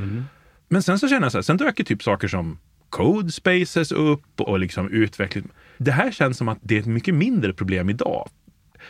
Men 0.69 0.83
sen 0.83 0.99
så 0.99 1.09
känner 1.09 1.23
jag 1.23 1.33
så 1.33 1.39
här, 1.39 1.43
sen 1.43 1.57
dök 1.57 1.79
ju 1.79 1.85
typ 1.85 2.03
saker 2.03 2.29
som 2.29 2.59
code 2.91 3.33
spaces 3.33 3.93
upp 3.93 4.41
och 4.41 4.59
liksom 4.59 4.89
utveckling. 4.89 5.49
Det 5.79 5.93
här 5.93 6.11
känns 6.11 6.39
som 6.39 6.49
att 6.49 6.59
det 6.61 6.77
är 6.77 6.81
ett 6.81 6.87
mycket 6.87 7.15
mindre 7.15 7.53
problem 7.53 7.91
idag. 7.91 8.29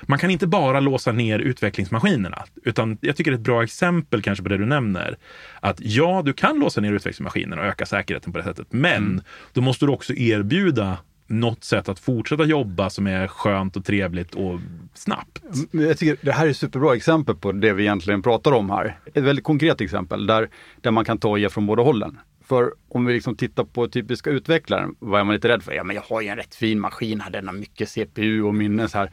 Man 0.02 0.18
kan 0.18 0.30
inte 0.30 0.46
bara 0.46 0.80
låsa 0.80 1.12
ner 1.12 1.38
utvecklingsmaskinerna, 1.38 2.44
utan 2.64 2.98
jag 3.00 3.16
tycker 3.16 3.30
det 3.30 3.34
är 3.34 3.38
ett 3.38 3.44
bra 3.44 3.62
exempel 3.62 4.22
kanske 4.22 4.42
på 4.42 4.48
det 4.48 4.56
du 4.56 4.66
nämner. 4.66 5.16
Att 5.60 5.80
ja, 5.80 6.22
du 6.24 6.32
kan 6.32 6.58
låsa 6.58 6.80
ner 6.80 6.92
utvecklingsmaskinerna 6.92 7.62
och 7.62 7.68
öka 7.68 7.86
säkerheten 7.86 8.32
på 8.32 8.38
det 8.38 8.44
sättet, 8.44 8.66
men 8.70 9.22
då 9.52 9.60
måste 9.60 9.86
du 9.86 9.92
också 9.92 10.14
erbjuda 10.14 10.98
något 11.26 11.64
sätt 11.64 11.88
att 11.88 11.98
fortsätta 11.98 12.44
jobba 12.44 12.90
som 12.90 13.06
är 13.06 13.26
skönt 13.26 13.76
och 13.76 13.84
trevligt 13.84 14.34
och 14.34 14.60
snabbt. 14.94 15.42
Jag 15.70 15.98
tycker 15.98 16.26
det 16.26 16.32
här 16.32 16.46
är 16.46 16.50
ett 16.50 16.56
superbra 16.56 16.96
exempel 16.96 17.36
på 17.36 17.52
det 17.52 17.72
vi 17.72 17.82
egentligen 17.82 18.22
pratar 18.22 18.52
om 18.52 18.70
här. 18.70 18.98
Ett 19.14 19.24
väldigt 19.24 19.44
konkret 19.44 19.80
exempel 19.80 20.26
där, 20.26 20.48
där 20.80 20.90
man 20.90 21.04
kan 21.04 21.18
ta 21.18 21.28
och 21.28 21.38
ge 21.38 21.48
från 21.48 21.66
båda 21.66 21.82
hållen. 21.82 22.18
För 22.44 22.74
om 22.88 23.04
vi 23.04 23.14
liksom 23.14 23.36
tittar 23.36 23.64
på 23.64 23.88
typiska 23.88 24.30
utvecklare, 24.30 24.88
vad 24.98 25.20
är 25.20 25.24
man 25.24 25.34
lite 25.34 25.48
rädd 25.48 25.62
för? 25.62 25.72
Ja, 25.72 25.84
men 25.84 25.96
jag 25.96 26.02
har 26.02 26.20
ju 26.20 26.28
en 26.28 26.36
rätt 26.36 26.54
fin 26.54 26.80
maskin 26.80 27.20
här, 27.20 27.30
den 27.30 27.46
har 27.46 27.54
mycket 27.54 27.88
CPU 27.88 28.42
och 28.42 28.54
minne 28.54 28.88
så 28.88 28.98
här. 28.98 29.10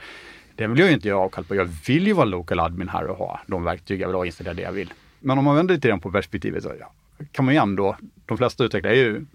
Den 0.56 0.72
vill 0.72 0.80
jag 0.80 0.88
ju 0.88 0.94
inte 0.94 1.08
göra 1.08 1.20
avkall 1.20 1.44
på. 1.44 1.56
Jag 1.56 1.70
vill 1.88 2.08
ju 2.08 2.14
vara 2.14 2.26
local 2.26 2.60
admin 2.60 2.90
här 2.90 3.08
och 3.08 3.18
ha 3.18 3.40
de 3.48 3.64
verktyg 3.64 4.02
jag 4.02 4.08
vill 4.08 4.16
ha 4.16 4.26
installera 4.26 4.54
det 4.54 4.62
jag 4.62 4.72
vill. 4.72 4.94
Men 5.20 5.38
om 5.38 5.44
man 5.44 5.56
vänder 5.56 5.76
lite 5.76 5.88
grann 5.88 6.00
på 6.00 6.12
perspektivet 6.12 6.64
så 6.64 6.74
ja, 6.80 6.92
kan 7.32 7.46
man 7.46 7.54
ju 7.54 7.60
ändå, 7.60 7.98
de 8.26 8.38
flesta 8.38 8.64
utvecklare 8.64 8.94
är 8.94 9.04
ju 9.04 9.26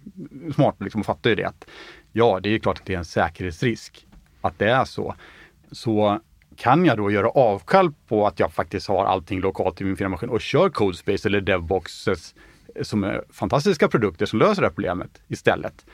smarta 0.54 0.84
liksom 0.84 1.00
och 1.00 1.06
fattar 1.06 1.30
ju 1.30 1.36
det 1.36 1.44
att 1.44 1.66
ja, 2.16 2.40
det 2.40 2.48
är 2.48 2.50
ju 2.50 2.58
klart 2.58 2.78
att 2.78 2.86
det 2.86 2.94
är 2.94 2.98
en 2.98 3.04
säkerhetsrisk 3.04 4.06
att 4.40 4.58
det 4.58 4.70
är 4.70 4.84
så. 4.84 5.14
Så 5.72 6.20
kan 6.56 6.84
jag 6.84 6.96
då 6.96 7.10
göra 7.10 7.28
avkall 7.28 7.92
på 8.08 8.26
att 8.26 8.40
jag 8.40 8.52
faktiskt 8.52 8.88
har 8.88 9.04
allting 9.04 9.40
lokalt 9.40 9.80
i 9.80 9.84
min 9.84 9.96
firmamaskin 9.96 10.28
och 10.28 10.40
kör 10.40 10.70
Codespace 10.70 11.28
eller 11.28 11.40
Devboxes 11.40 12.34
som 12.82 13.04
är 13.04 13.24
fantastiska 13.30 13.88
produkter 13.88 14.26
som 14.26 14.38
löser 14.38 14.62
det 14.62 14.68
här 14.68 14.74
problemet 14.74 15.22
istället. 15.28 15.86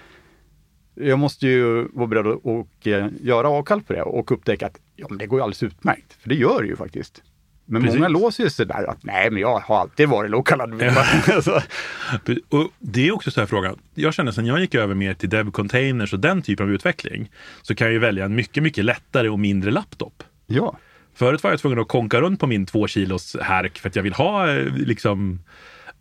Jag 0.94 1.18
måste 1.18 1.46
ju 1.46 1.88
vara 1.92 2.06
beredd 2.06 2.26
att 2.26 2.44
och, 2.44 2.86
eh, 2.86 3.06
göra 3.20 3.48
avkall 3.48 3.82
på 3.82 3.92
det 3.92 4.02
och 4.02 4.32
upptäcka 4.32 4.66
att 4.66 4.80
ja, 4.96 5.06
men 5.08 5.18
det 5.18 5.26
går 5.26 5.38
ju 5.38 5.42
alldeles 5.42 5.62
utmärkt. 5.62 6.12
För 6.12 6.28
det 6.28 6.34
gör 6.34 6.62
det 6.62 6.68
ju 6.68 6.76
faktiskt. 6.76 7.22
Men 7.70 7.82
Precis. 7.82 7.98
många 7.98 8.08
låser 8.08 8.44
ju 8.44 8.50
sig 8.50 8.66
där 8.66 8.90
att 8.90 9.04
nej, 9.04 9.30
men 9.30 9.40
jag 9.42 9.58
har 9.58 9.80
alltid 9.80 10.08
varit 10.08 10.30
lokal 10.30 10.60
admin. 10.60 10.90
Så- 11.42 11.60
Och 12.48 12.68
det 12.78 13.08
är 13.08 13.12
också 13.14 13.30
så 13.30 13.40
här 13.40 13.46
frågan. 13.46 13.78
Jag 13.94 14.14
känner 14.14 14.32
sen 14.32 14.46
jag 14.46 14.60
gick 14.60 14.74
över 14.74 14.94
mer 14.94 15.14
till 15.14 15.28
dev 15.28 15.50
containers 15.50 16.12
och 16.12 16.20
den 16.20 16.42
typen 16.42 16.66
av 16.66 16.72
utveckling 16.72 17.30
så 17.62 17.74
kan 17.74 17.86
jag 17.86 17.92
ju 17.92 17.98
välja 17.98 18.24
en 18.24 18.34
mycket, 18.34 18.62
mycket 18.62 18.84
lättare 18.84 19.28
och 19.28 19.38
mindre 19.38 19.70
laptop. 19.70 20.22
ja. 20.46 20.76
Förut 21.14 21.42
var 21.42 21.50
jag 21.50 21.60
tvungen 21.60 21.78
att 21.78 21.88
konka 21.88 22.20
runt 22.20 22.40
på 22.40 22.46
min 22.46 22.66
två 22.66 22.86
kilos 22.86 23.36
härk 23.42 23.78
för 23.78 23.88
att 23.88 23.96
jag 23.96 24.02
vill 24.02 24.12
ha 24.12 24.50
eh, 24.50 24.64
liksom 24.76 25.40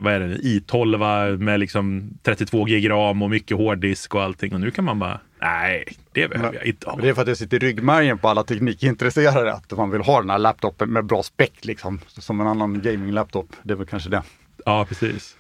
vad 0.02 0.14
är 0.14 0.20
det, 0.20 0.38
i12 0.38 1.38
med 1.38 1.60
liksom 1.60 2.10
32 2.24 2.66
gig 2.66 2.90
ram 2.90 3.22
och 3.22 3.30
mycket 3.30 3.58
hårddisk 3.58 4.16
och 4.16 4.22
allting. 4.22 4.54
Och 4.54 4.62
nu 4.62 4.72
kan 4.72 4.86
man 4.86 5.00
bara, 5.00 5.20
nej, 5.42 5.84
det 6.12 6.28
behöver 6.28 6.54
jag 6.54 6.66
inte 6.66 6.90
ha. 6.90 6.96
Men 6.96 7.06
det 7.06 7.10
är 7.10 7.14
för 7.14 7.22
att 7.22 7.28
det 7.28 7.36
sitter 7.36 7.64
i 7.64 7.68
ryggmärgen 7.68 8.18
på 8.18 8.30
alla 8.30 8.44
teknikintresserade 8.44 9.54
att 9.54 9.72
man 9.72 9.90
vill 9.90 10.02
ha 10.02 10.20
den 10.20 10.30
här 10.30 10.40
laptopen 10.40 10.90
med 10.90 11.06
bra 11.06 11.24
späck 11.24 11.66
liksom. 11.66 12.00
Som 12.08 12.42
en 12.42 12.48
annan 12.48 12.82
gaming-laptop. 12.82 13.56
Det 13.64 13.74
är 13.74 13.78
väl 13.78 13.88
kanske 13.88 14.10
det. 14.10 14.24
Ja, 14.66 14.86
precis. 14.86 15.38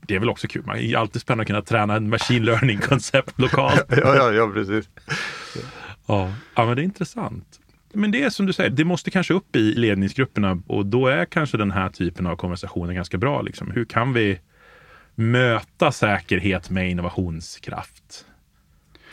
Det 0.00 0.14
är 0.14 0.18
väl 0.18 0.30
också 0.30 0.48
kul. 0.48 0.62
Man 0.66 0.76
är 0.76 0.96
alltid 0.96 1.22
spännande 1.22 1.42
att 1.42 1.46
kunna 1.46 1.62
träna 1.62 1.96
en 1.96 2.08
machine 2.08 2.44
learning-koncept 2.44 3.40
lokalt. 3.40 3.84
ja, 3.88 4.16
ja, 4.16 4.32
ja, 4.32 4.50
precis. 4.54 4.88
Ja. 6.06 6.32
ja, 6.54 6.66
men 6.66 6.76
det 6.76 6.82
är 6.82 6.84
intressant. 6.84 7.60
Men 7.92 8.10
det 8.10 8.22
är 8.22 8.30
som 8.30 8.46
du 8.46 8.52
säger, 8.52 8.70
det 8.70 8.84
måste 8.84 9.10
kanske 9.10 9.34
upp 9.34 9.56
i 9.56 9.74
ledningsgrupperna 9.74 10.62
och 10.66 10.86
då 10.86 11.06
är 11.06 11.24
kanske 11.24 11.56
den 11.56 11.70
här 11.70 11.88
typen 11.88 12.26
av 12.26 12.36
konversationer 12.36 12.94
ganska 12.94 13.18
bra. 13.18 13.42
Liksom. 13.42 13.70
Hur 13.70 13.84
kan 13.84 14.12
vi 14.12 14.40
möta 15.14 15.92
säkerhet 15.92 16.70
med 16.70 16.90
innovationskraft? 16.90 18.26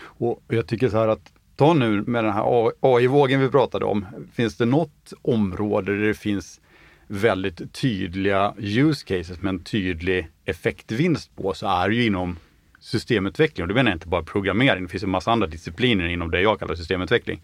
Och 0.01 0.43
jag 0.47 0.67
tycker 0.67 0.89
så 0.89 0.97
här 0.97 1.07
att 1.07 1.33
ta 1.55 1.73
nu 1.73 2.01
med 2.01 2.23
den 2.23 2.33
här 2.33 2.71
AI-vågen 2.81 3.41
vi 3.41 3.49
pratade 3.49 3.85
om. 3.85 4.05
Finns 4.33 4.57
det 4.57 4.65
något 4.65 5.13
område 5.21 5.97
där 5.97 6.07
det 6.07 6.13
finns 6.13 6.61
väldigt 7.07 7.73
tydliga 7.73 8.53
use 8.57 9.05
cases 9.05 9.41
med 9.41 9.49
en 9.49 9.63
tydlig 9.63 10.27
effektvinst 10.45 11.35
på 11.35 11.53
så 11.53 11.67
är 11.67 11.89
det 11.89 11.95
ju 11.95 12.05
inom 12.05 12.37
systemutveckling. 12.79 13.63
Och 13.63 13.67
det 13.67 13.73
menar 13.73 13.91
jag 13.91 13.95
inte 13.95 14.07
bara 14.07 14.23
programmering. 14.23 14.83
Det 14.83 14.89
finns 14.89 15.03
en 15.03 15.09
massa 15.09 15.31
andra 15.31 15.47
discipliner 15.47 16.07
inom 16.07 16.31
det 16.31 16.41
jag 16.41 16.59
kallar 16.59 16.75
systemutveckling 16.75 17.41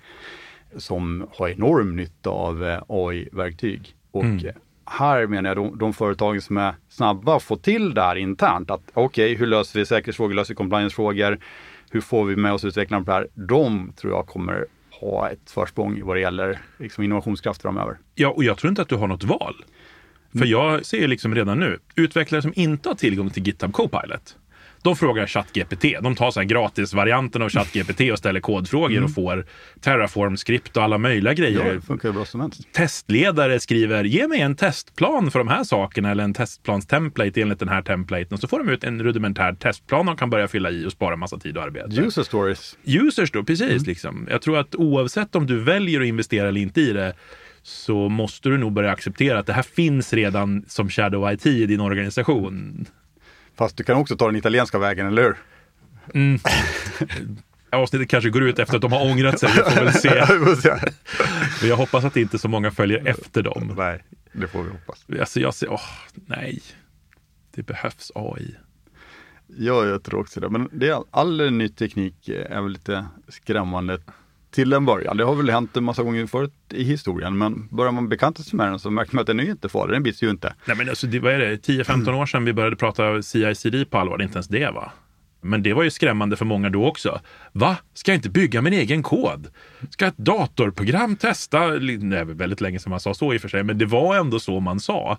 som 0.77 1.27
har 1.35 1.49
enorm 1.49 1.95
nytta 1.95 2.29
av 2.29 2.63
eh, 2.65 2.81
AI-verktyg. 2.87 3.95
Och 4.11 4.23
Mm. 4.23 4.45
eh, 4.45 4.53
här 4.85 5.27
menar 5.27 5.49
jag 5.49 5.57
de, 5.57 5.77
de 5.77 5.93
företag 5.93 6.43
som 6.43 6.57
är 6.57 6.73
snabba 6.89 7.35
att 7.35 7.43
få 7.43 7.55
till 7.55 7.93
det 7.93 8.01
här 8.01 8.15
internt. 8.15 8.71
Att 8.71 8.81
okej, 8.93 9.35
hur 9.35 9.47
löser 9.47 9.79
vi 9.79 9.85
säkerhetsfrågor, 9.85 10.33
löser 10.33 10.53
vi 10.53 10.55
compliance-frågor? 10.55 11.39
Hur 11.91 12.01
får 12.01 12.25
vi 12.25 12.35
med 12.35 12.53
oss 12.53 12.65
utvecklarna 12.65 13.03
på 13.05 13.11
det 13.11 13.17
här? 13.17 13.27
De 13.33 13.91
tror 13.95 14.13
jag 14.13 14.27
kommer 14.27 14.65
ha 15.01 15.29
ett 15.29 15.51
försprång 15.51 16.01
vad 16.03 16.15
det 16.15 16.19
gäller 16.19 16.59
liksom, 16.79 17.03
innovationskraft 17.03 17.61
framöver. 17.61 17.97
Ja, 18.15 18.29
och 18.29 18.43
jag 18.43 18.57
tror 18.57 18.69
inte 18.69 18.81
att 18.81 18.89
du 18.89 18.95
har 18.95 19.07
något 19.07 19.23
val. 19.23 19.55
För 20.37 20.45
jag 20.45 20.85
ser 20.85 21.07
liksom 21.07 21.35
redan 21.35 21.59
nu, 21.59 21.79
utvecklare 21.95 22.41
som 22.41 22.51
inte 22.55 22.89
har 22.89 22.95
tillgång 22.95 23.29
till 23.29 23.47
GitHub 23.47 23.73
Copilot, 23.73 24.37
de 24.85 24.95
frågar 24.95 25.27
ChatGPT. 25.27 25.85
De 26.01 26.15
tar 26.15 26.31
så 26.31 26.39
här 26.39 26.47
gratisvarianten 26.47 27.41
av 27.41 27.49
ChatGPT 27.49 28.11
och 28.11 28.17
ställer 28.17 28.39
kodfrågor 28.39 29.03
och 29.03 29.13
får 29.13 29.45
Terraform-skript 29.81 30.77
och 30.77 30.83
alla 30.83 30.97
möjliga 30.97 31.33
grejer. 31.33 31.73
det 31.73 31.81
funkar 31.81 32.11
bra 32.11 32.25
som 32.25 32.41
helst. 32.41 32.73
testledare 32.73 33.59
skriver 33.59 34.03
ge 34.03 34.27
mig 34.27 34.41
en 34.41 34.55
testplan 34.55 35.31
för 35.31 35.39
de 35.39 35.47
här 35.47 35.63
sakerna 35.63 36.11
eller 36.11 36.23
en 36.23 36.33
testplanstemplate 36.33 37.41
enligt 37.41 37.59
den 37.59 37.69
här 37.69 37.81
templaten. 37.81 38.33
Och 38.33 38.39
så 38.39 38.47
får 38.47 38.59
de 38.59 38.69
ut 38.69 38.83
en 38.83 39.03
rudimentär 39.03 39.53
testplan 39.53 40.05
de 40.05 40.17
kan 40.17 40.29
börja 40.29 40.47
fylla 40.47 40.71
i 40.71 40.85
och 40.85 40.91
spara 40.91 41.15
massa 41.15 41.37
tid 41.37 41.57
och 41.57 41.63
arbete. 41.63 42.01
User 42.01 42.23
stories. 42.23 42.77
Users 42.83 43.31
då, 43.31 43.43
precis. 43.43 43.85
Liksom. 43.87 44.27
Jag 44.31 44.41
tror 44.41 44.57
att 44.57 44.75
oavsett 44.75 45.35
om 45.35 45.47
du 45.47 45.59
väljer 45.59 46.01
att 46.01 46.07
investera 46.07 46.47
eller 46.47 46.61
inte 46.61 46.81
i 46.81 46.93
det 46.93 47.13
så 47.63 48.09
måste 48.09 48.49
du 48.49 48.57
nog 48.57 48.73
börja 48.73 48.91
acceptera 48.91 49.39
att 49.39 49.45
det 49.45 49.53
här 49.53 49.63
finns 49.63 50.13
redan 50.13 50.65
som 50.67 50.89
Shadow 50.89 51.33
IT 51.33 51.45
i 51.45 51.65
din 51.65 51.79
organisation. 51.79 52.85
Fast 53.57 53.77
du 53.77 53.83
kan 53.83 53.97
också 53.97 54.17
ta 54.17 54.25
den 54.25 54.35
italienska 54.35 54.79
vägen, 54.79 55.07
eller 55.07 55.23
hur? 55.23 55.35
Avsnittet 57.71 58.09
kanske 58.09 58.29
går 58.29 58.43
ut 58.43 58.59
efter 58.59 58.75
att 58.75 58.81
de 58.81 58.91
har 58.91 59.11
ångrat 59.11 59.39
sig, 59.39 59.49
vi 59.55 59.61
får 59.71 60.45
väl 60.45 60.57
se. 60.61 60.75
Men 61.61 61.69
jag 61.69 61.77
hoppas 61.77 62.05
att 62.05 62.17
inte 62.17 62.39
så 62.39 62.47
många 62.47 62.71
följer 62.71 63.07
efter 63.07 63.41
dem. 63.43 63.73
Nej, 63.77 64.03
det 64.31 64.47
får 64.47 64.63
vi 64.63 64.69
hoppas. 64.69 65.05
Alltså 65.19 65.39
jag 65.39 65.53
ser, 65.53 65.71
åh, 65.71 65.81
nej. 66.13 66.61
Det 67.51 67.63
behövs 67.63 68.11
AI. 68.15 68.55
Ja, 69.47 69.85
jag 69.85 70.03
tror 70.03 70.19
också 70.19 70.39
det. 70.39 70.49
Men 70.49 70.69
det 70.71 70.89
är, 70.89 71.03
all 71.11 71.51
ny 71.51 71.69
teknik 71.69 72.29
är 72.29 72.61
väl 72.61 72.71
lite 72.71 73.05
skrämmande 73.27 73.99
till 74.55 74.73
en 74.73 74.85
början. 74.85 75.17
Det 75.17 75.23
har 75.23 75.35
väl 75.35 75.49
hänt 75.49 75.77
en 75.77 75.83
massa 75.83 76.03
gånger 76.03 76.25
förut 76.25 76.53
i 76.73 76.83
historien, 76.83 77.37
men 77.37 77.67
börjar 77.71 77.91
man 77.91 78.09
bekanta 78.09 78.43
sig 78.43 78.57
med 78.57 78.67
den 78.67 78.79
så 78.79 78.91
märker 78.91 79.15
man 79.15 79.21
att 79.21 79.27
den 79.27 79.39
är 79.39 79.43
ju 79.43 79.51
inte 79.51 79.69
farlig. 79.69 79.95
Den 79.95 80.03
bits 80.03 80.23
ju 80.23 80.29
inte. 80.29 80.53
Nej 80.65 80.77
men 80.77 80.89
alltså, 80.89 81.07
det, 81.07 81.19
vad 81.19 81.33
är 81.33 81.39
det, 81.39 81.55
10-15 81.55 82.21
år 82.21 82.25
sedan 82.25 82.45
vi 82.45 82.53
började 82.53 82.75
prata 82.75 83.21
CI-CD 83.21 83.85
på 83.85 83.97
allvar, 83.97 84.17
det 84.17 84.21
är 84.21 84.25
inte 84.25 84.37
ens 84.37 84.47
det 84.47 84.71
va? 84.71 84.91
Men 85.41 85.63
det 85.63 85.73
var 85.73 85.83
ju 85.83 85.91
skrämmande 85.91 86.35
för 86.35 86.45
många 86.45 86.69
då 86.69 86.85
också. 86.85 87.19
Va? 87.51 87.77
Ska 87.93 88.11
jag 88.11 88.17
inte 88.17 88.29
bygga 88.29 88.61
min 88.61 88.73
egen 88.73 89.03
kod? 89.03 89.47
Ska 89.89 90.05
ett 90.05 90.17
datorprogram 90.17 91.15
testa? 91.15 91.67
Det 91.67 91.93
är 91.93 92.25
väl 92.25 92.35
väldigt 92.35 92.61
länge 92.61 92.79
sedan 92.79 92.89
man 92.89 92.99
sa 92.99 93.13
så 93.13 93.33
i 93.33 93.37
och 93.37 93.41
för 93.41 93.49
sig, 93.49 93.63
men 93.63 93.77
det 93.77 93.85
var 93.85 94.15
ändå 94.15 94.39
så 94.39 94.59
man 94.59 94.79
sa. 94.79 95.17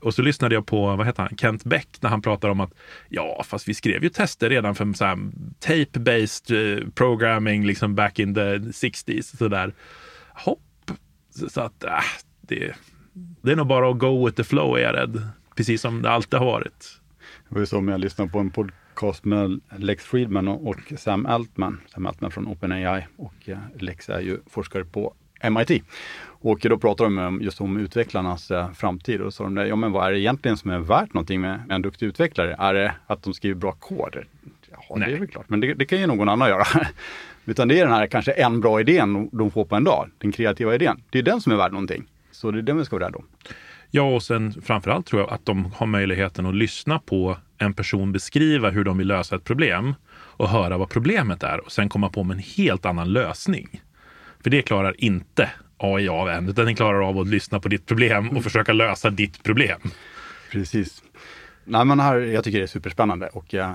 Och 0.00 0.14
så 0.14 0.22
lyssnade 0.22 0.54
jag 0.54 0.66
på, 0.66 0.96
vad 0.96 1.06
heter 1.06 1.22
han, 1.22 1.36
Kent 1.36 1.64
Beck 1.64 1.88
när 2.00 2.10
han 2.10 2.22
pratar 2.22 2.48
om 2.48 2.60
att 2.60 2.72
ja, 3.08 3.42
fast 3.44 3.68
vi 3.68 3.74
skrev 3.74 4.02
ju 4.02 4.08
tester 4.08 4.50
redan 4.50 4.74
för 4.74 4.84
tape-based 5.60 6.78
eh, 6.78 6.88
programming 6.94 7.66
liksom 7.66 7.94
back 7.94 8.18
in 8.18 8.34
the 8.34 8.56
60s. 8.56 9.36
Så 9.36 9.48
där. 9.48 9.74
Hopp. 10.34 10.60
Så, 11.30 11.48
så 11.48 11.60
att, 11.60 11.84
äh, 11.84 11.90
det, 12.40 12.74
det 13.42 13.52
är 13.52 13.56
nog 13.56 13.66
bara 13.66 13.90
att 13.90 13.98
go 13.98 14.26
with 14.26 14.36
the 14.36 14.44
flow 14.44 14.76
är 14.76 14.82
jag 14.82 14.94
rädd. 14.94 15.28
Precis 15.56 15.80
som 15.80 16.02
det 16.02 16.10
alltid 16.10 16.38
har 16.38 16.46
varit. 16.46 17.00
Det 17.48 17.54
var 17.54 17.60
ju 17.60 17.66
som 17.66 17.88
jag 17.88 18.00
lyssnade 18.00 18.30
på 18.30 18.38
en 18.38 18.50
podcast 18.50 19.24
med 19.24 19.60
Lex 19.76 20.04
Friedman 20.04 20.48
och 20.48 20.92
Sam 20.96 21.26
Altman. 21.26 21.80
Sam 21.88 22.06
Altman 22.06 22.30
från 22.30 22.46
OpenAI 22.46 23.06
och 23.16 23.48
eh, 23.48 23.58
Lex 23.78 24.08
är 24.08 24.20
ju 24.20 24.38
forskare 24.46 24.84
på 24.84 25.14
MIT. 25.42 25.82
Och 26.48 26.58
då 26.60 26.78
pratar 26.78 27.04
de 27.04 27.42
just 27.42 27.60
om 27.60 27.76
utvecklarnas 27.76 28.50
eh, 28.50 28.72
framtid 28.72 29.20
och 29.20 29.34
sa 29.34 29.44
de 29.44 29.54
där, 29.54 29.64
ja 29.64 29.76
men 29.76 29.92
vad 29.92 30.06
är 30.06 30.12
det 30.12 30.20
egentligen 30.20 30.56
som 30.56 30.70
är 30.70 30.78
värt 30.78 31.14
någonting 31.14 31.40
med 31.40 31.60
en 31.68 31.82
duktig 31.82 32.06
utvecklare? 32.06 32.56
Är 32.58 32.74
det 32.74 32.94
att 33.06 33.22
de 33.22 33.34
skriver 33.34 33.54
bra 33.56 33.72
kod? 33.72 34.16
Ja, 34.70 34.94
det 34.94 35.00
Nej. 35.00 35.12
är 35.12 35.18
väl 35.18 35.28
klart, 35.28 35.48
men 35.48 35.60
det, 35.60 35.74
det 35.74 35.84
kan 35.84 36.00
ju 36.00 36.06
någon 36.06 36.28
annan 36.28 36.48
göra. 36.48 36.64
Utan 37.44 37.68
det 37.68 37.80
är 37.80 37.84
den 37.84 37.94
här 37.94 38.06
kanske 38.06 38.32
en 38.32 38.60
bra 38.60 38.80
idén 38.80 39.28
de 39.32 39.50
får 39.50 39.64
på 39.64 39.76
en 39.76 39.84
dag, 39.84 40.08
den 40.18 40.32
kreativa 40.32 40.74
idén. 40.74 41.02
Det 41.10 41.18
är 41.18 41.22
den 41.22 41.40
som 41.40 41.52
är 41.52 41.56
värd 41.56 41.72
någonting. 41.72 42.04
Så 42.30 42.50
det 42.50 42.58
är 42.58 42.62
den 42.62 42.78
vi 42.78 42.84
ska 42.84 42.96
vara 42.96 43.06
rädda 43.06 43.18
om. 43.18 43.24
Ja, 43.90 44.02
och 44.02 44.22
sen 44.22 44.52
framförallt 44.62 45.06
tror 45.06 45.22
jag 45.22 45.30
att 45.30 45.46
de 45.46 45.72
har 45.76 45.86
möjligheten 45.86 46.46
att 46.46 46.54
lyssna 46.54 46.98
på 46.98 47.36
en 47.58 47.74
person 47.74 48.12
beskriva 48.12 48.70
hur 48.70 48.84
de 48.84 48.98
vill 48.98 49.06
lösa 49.06 49.36
ett 49.36 49.44
problem 49.44 49.94
och 50.12 50.48
höra 50.48 50.78
vad 50.78 50.88
problemet 50.88 51.42
är 51.42 51.60
och 51.60 51.72
sen 51.72 51.88
komma 51.88 52.08
på 52.08 52.22
med 52.22 52.34
en 52.34 52.42
helt 52.56 52.86
annan 52.86 53.12
lösning. 53.12 53.80
För 54.46 54.50
det 54.50 54.62
klarar 54.62 54.94
inte 54.98 55.50
AI 55.76 56.08
av 56.08 56.28
än, 56.28 56.48
utan 56.48 56.64
den 56.64 56.74
klarar 56.74 57.08
av 57.08 57.18
att 57.18 57.26
lyssna 57.26 57.60
på 57.60 57.68
ditt 57.68 57.86
problem 57.86 58.28
och 58.28 58.44
försöka 58.44 58.72
lösa 58.72 59.10
ditt 59.10 59.42
problem. 59.42 59.80
Precis. 60.50 61.02
Nej, 61.64 61.84
men 61.84 62.00
här, 62.00 62.16
jag 62.16 62.44
tycker 62.44 62.58
det 62.58 62.64
är 62.64 62.66
superspännande 62.66 63.28
och 63.28 63.54
jag, 63.54 63.68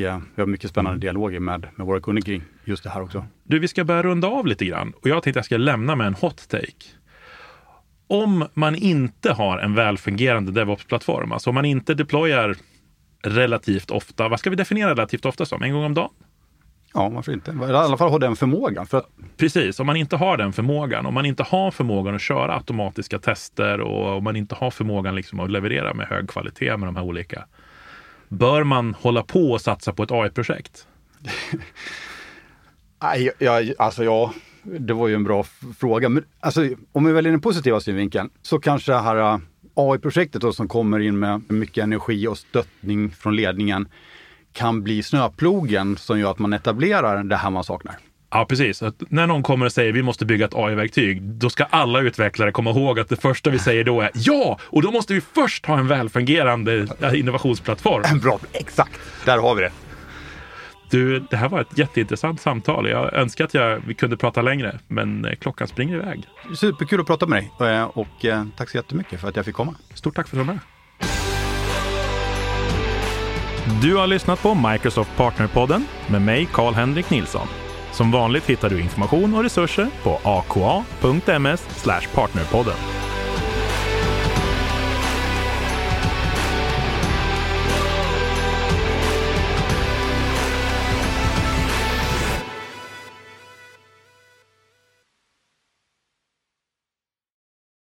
eh, 0.00 0.18
vi 0.34 0.42
har 0.42 0.46
mycket 0.46 0.70
spännande 0.70 0.98
dialoger 0.98 1.40
med, 1.40 1.66
med 1.74 1.86
våra 1.86 2.00
kunder 2.00 2.22
kring 2.22 2.42
just 2.64 2.84
det 2.84 2.90
här 2.90 3.02
också. 3.02 3.24
Du, 3.44 3.58
vi 3.58 3.68
ska 3.68 3.84
börja 3.84 4.02
runda 4.02 4.28
av 4.28 4.46
lite 4.46 4.64
grann 4.64 4.92
och 5.02 5.08
jag 5.08 5.22
tänkte 5.22 5.38
jag 5.38 5.44
ska 5.44 5.56
lämna 5.56 5.96
med 5.96 6.06
en 6.06 6.14
hot 6.14 6.48
take. 6.48 6.86
Om 8.06 8.46
man 8.54 8.74
inte 8.74 9.32
har 9.32 9.58
en 9.58 9.74
välfungerande 9.74 10.52
DevOps-plattform, 10.52 11.32
alltså 11.32 11.50
om 11.50 11.54
man 11.54 11.64
inte 11.64 11.94
deployar 11.94 12.56
relativt 13.22 13.90
ofta, 13.90 14.28
vad 14.28 14.40
ska 14.40 14.50
vi 14.50 14.56
definiera 14.56 14.90
relativt 14.90 15.24
ofta 15.24 15.46
som? 15.46 15.62
En 15.62 15.72
gång 15.72 15.84
om 15.84 15.94
dagen? 15.94 16.10
Ja, 16.94 17.08
varför 17.08 17.32
inte? 17.32 17.50
I 17.50 17.64
alla 17.64 17.96
fall 17.96 18.10
ha 18.10 18.18
den 18.18 18.36
förmågan. 18.36 18.86
För 18.86 18.98
att, 18.98 19.08
Precis, 19.36 19.80
om 19.80 19.86
man 19.86 19.96
inte 19.96 20.16
har 20.16 20.36
den 20.36 20.52
förmågan, 20.52 21.06
om 21.06 21.14
man 21.14 21.26
inte 21.26 21.42
har 21.42 21.70
förmågan 21.70 22.14
att 22.14 22.20
köra 22.20 22.54
automatiska 22.54 23.18
tester 23.18 23.80
och 23.80 24.16
om 24.16 24.24
man 24.24 24.36
inte 24.36 24.54
har 24.54 24.70
förmågan 24.70 25.14
liksom 25.14 25.40
att 25.40 25.50
leverera 25.50 25.94
med 25.94 26.06
hög 26.06 26.28
kvalitet 26.28 26.76
med 26.76 26.88
de 26.88 26.96
här 26.96 27.04
olika, 27.04 27.44
bör 28.28 28.64
man 28.64 28.94
hålla 28.94 29.22
på 29.22 29.52
och 29.52 29.60
satsa 29.60 29.92
på 29.92 30.02
ett 30.02 30.10
AI-projekt? 30.10 30.86
nej, 33.02 33.30
jag, 33.38 33.72
alltså 33.78 34.04
ja, 34.04 34.32
det 34.62 34.92
var 34.92 35.08
ju 35.08 35.14
en 35.14 35.24
bra 35.24 35.44
fråga. 35.78 36.08
Men 36.08 36.24
alltså, 36.40 36.68
om 36.92 37.04
vi 37.04 37.12
väljer 37.12 37.32
den 37.32 37.40
positiva 37.40 37.80
synvinkeln 37.80 38.30
så 38.42 38.58
kanske 38.58 38.92
det 38.92 38.98
här 38.98 39.16
äh, 39.16 39.38
AI-projektet 39.74 40.54
som 40.54 40.68
kommer 40.68 40.98
in 41.00 41.18
med 41.18 41.42
mycket 41.48 41.84
energi 41.84 42.26
och 42.26 42.38
stöttning 42.38 43.10
från 43.10 43.36
ledningen 43.36 43.88
kan 44.52 44.82
bli 44.82 45.02
snöplogen 45.02 45.96
som 45.96 46.18
gör 46.18 46.30
att 46.30 46.38
man 46.38 46.52
etablerar 46.52 47.24
det 47.24 47.36
här 47.36 47.50
man 47.50 47.64
saknar. 47.64 47.98
Ja, 48.30 48.46
precis. 48.48 48.82
Att 48.82 49.02
när 49.08 49.26
någon 49.26 49.42
kommer 49.42 49.66
och 49.66 49.72
säger 49.72 49.92
vi 49.92 50.02
måste 50.02 50.26
bygga 50.26 50.44
ett 50.46 50.54
AI-verktyg, 50.54 51.22
då 51.22 51.50
ska 51.50 51.64
alla 51.64 52.00
utvecklare 52.00 52.52
komma 52.52 52.70
ihåg 52.70 53.00
att 53.00 53.08
det 53.08 53.16
första 53.16 53.50
vi 53.50 53.58
säger 53.58 53.84
då 53.84 54.00
är 54.00 54.10
ja, 54.14 54.58
och 54.62 54.82
då 54.82 54.90
måste 54.90 55.14
vi 55.14 55.20
först 55.20 55.66
ha 55.66 55.78
en 55.78 55.88
välfungerande 55.88 56.86
innovationsplattform. 57.14 58.18
Bra, 58.22 58.38
exakt. 58.52 59.00
Där 59.24 59.38
har 59.38 59.54
vi 59.54 59.62
det. 59.62 59.72
Du, 60.90 61.20
det 61.20 61.36
här 61.36 61.48
var 61.48 61.60
ett 61.60 61.78
jätteintressant 61.78 62.40
samtal. 62.40 62.88
Jag 62.88 63.12
önskar 63.12 63.44
att 63.44 63.54
jag, 63.54 63.82
vi 63.86 63.94
kunde 63.94 64.16
prata 64.16 64.42
längre, 64.42 64.78
men 64.88 65.24
eh, 65.24 65.34
klockan 65.34 65.68
springer 65.68 65.94
iväg. 65.94 66.28
Superkul 66.56 67.00
att 67.00 67.06
prata 67.06 67.26
med 67.26 67.44
dig 67.58 67.74
eh, 67.74 67.84
och 67.84 68.24
eh, 68.24 68.44
tack 68.56 68.70
så 68.70 68.76
jättemycket 68.76 69.20
för 69.20 69.28
att 69.28 69.36
jag 69.36 69.44
fick 69.44 69.54
komma. 69.54 69.74
Stort 69.94 70.16
tack 70.16 70.28
för 70.28 70.36
att 70.36 70.42
du 70.42 70.46
var 70.46 70.54
med. 70.54 70.77
Du 73.68 73.96
har 73.96 74.06
lyssnat 74.06 74.42
på 74.42 74.54
Microsoft 74.54 75.16
Partnerpodden 75.16 75.86
med 76.06 76.22
mig, 76.22 76.48
Karl-Henrik 76.52 77.10
Nilsson. 77.10 77.46
Som 77.92 78.10
vanligt 78.10 78.46
hittar 78.46 78.70
du 78.70 78.80
information 78.80 79.34
och 79.34 79.42
resurser 79.42 79.88
på 80.02 80.20
aka.ms 80.24 81.66
partnerpodden. 82.14 82.74